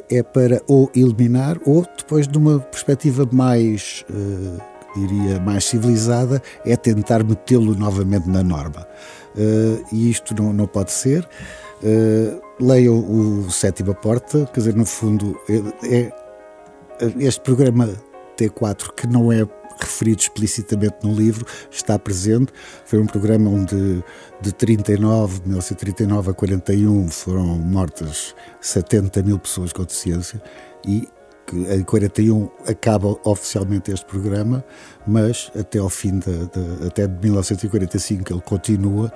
é 0.10 0.24
para 0.24 0.62
ou 0.68 0.90
eliminar 0.96 1.58
ou 1.66 1.86
depois 1.98 2.28
de 2.28 2.38
uma 2.38 2.60
perspectiva 2.60 3.28
mais 3.32 4.06
eh, 4.10 4.62
diria 4.96 5.40
mais 5.40 5.66
civilizada 5.66 6.42
é 6.66 6.76
tentar 6.76 7.24
metê-lo 7.24 7.76
novamente 7.76 8.30
na 8.30 8.44
norma. 8.44 8.88
Eh, 9.38 9.84
e 9.92 10.10
isto 10.10 10.34
não, 10.36 10.54
não 10.54 10.68
pode 10.68 10.92
ser. 10.92 11.28
Leiam 12.60 12.98
o 12.98 13.52
Sétima 13.52 13.94
Porta 13.94 14.50
quer 14.52 14.62
dizer 14.62 14.76
no 14.76 14.86
fundo 14.86 15.40
é 15.84 16.12
este 17.20 17.42
programa 17.42 17.88
T4 18.36 18.94
que 18.96 19.06
não 19.06 19.32
é 19.32 19.46
referido 19.80 20.22
explicitamente 20.22 20.98
no 21.04 21.14
livro, 21.14 21.46
está 21.72 21.98
presente. 21.98 22.52
Foi 22.86 23.00
um 23.00 23.06
programa 23.06 23.50
onde 23.50 24.04
de 24.42 24.52
39, 24.54 25.40
de 25.40 25.48
1939 25.48 26.32
a 26.32 26.34
41 26.34 27.10
foram 27.10 27.46
mortas 27.58 28.36
70 28.62 29.24
mil 29.24 29.40
pessoas 29.40 29.74
com 29.74 29.84
deficiência 29.84 30.42
e 30.86 31.08
que 31.48 31.56
em 31.56 31.82
41 31.82 32.50
acaba 32.68 33.18
oficialmente 33.24 33.90
este 33.90 34.06
programa, 34.06 34.64
mas 35.08 35.50
até 35.58 35.80
ao 35.80 35.90
fim 35.90 36.20
de, 36.20 36.46
de 36.48 36.88
até 36.88 37.08
1945 37.08 38.34
ele 38.34 38.42
continua 38.42 39.12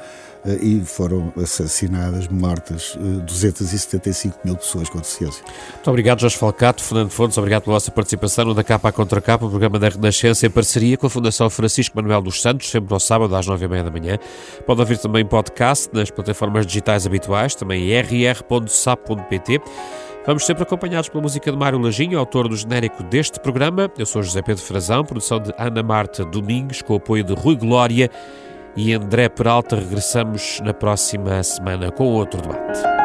uh, 0.45 0.65
e 0.65 0.81
foram 0.85 1.33
assassinadas, 1.35 2.29
mortas 2.29 2.95
uh, 2.95 3.19
eh, 3.19 3.25
275 3.25 4.39
mil 4.45 4.55
pessoas 4.55 4.89
com 4.89 4.99
deficiência. 4.99 5.43
Muito 5.73 5.89
obrigado, 5.89 6.21
Jorge 6.21 6.37
Falcato, 6.37 6.81
Fernando 6.81 7.09
Fontes, 7.09 7.37
obrigado 7.37 7.63
pela 7.63 7.75
vossa 7.75 7.91
participação 7.91 8.45
no 8.45 8.53
Da 8.53 8.63
Capa 8.63 8.87
à 8.87 8.91
Contra 8.93 9.19
Capa, 9.19 9.45
o 9.45 9.49
programa 9.49 9.77
da 9.77 9.89
Renascença 9.89 10.47
em 10.47 10.49
parceria 10.49 10.97
com 10.97 11.07
a 11.07 11.09
Fundação 11.09 11.49
Francisco 11.49 11.97
Manuel 11.97 12.21
dos 12.21 12.41
Santos, 12.41 12.69
sempre 12.69 12.93
ao 12.93 12.99
sábado 12.99 13.35
às 13.35 13.45
nove 13.45 13.65
e 13.65 13.67
meia 13.67 13.83
da 13.83 13.91
manhã. 13.91 14.17
Pode 14.65 14.79
ouvir 14.79 14.97
também 14.97 15.25
podcast 15.25 15.89
nas 15.91 16.09
plataformas 16.09 16.65
digitais 16.65 17.05
habituais, 17.05 17.55
também 17.55 17.91
rr.sap.pt. 17.91 19.61
Vamos 20.25 20.45
sempre 20.45 20.61
acompanhados 20.61 21.09
pela 21.09 21.23
música 21.23 21.51
de 21.51 21.57
Mário 21.57 21.79
Lajinho, 21.79 22.19
autor 22.19 22.47
do 22.47 22.55
genérico 22.55 23.01
deste 23.03 23.39
programa. 23.39 23.91
Eu 23.97 24.05
sou 24.05 24.21
José 24.21 24.41
Pedro 24.43 24.63
Frazão, 24.63 25.03
produção 25.03 25.39
de 25.39 25.51
Ana 25.57 25.81
Marta 25.81 26.23
Domingues, 26.23 26.83
com 26.83 26.93
o 26.93 26.97
apoio 26.97 27.23
de 27.23 27.33
Rui 27.33 27.55
Glória 27.55 28.09
e 28.75 28.93
André 28.93 29.29
Peralta. 29.29 29.77
Regressamos 29.77 30.59
na 30.63 30.75
próxima 30.75 31.41
semana 31.41 31.91
com 31.91 32.05
outro 32.05 32.39
debate. 32.39 33.00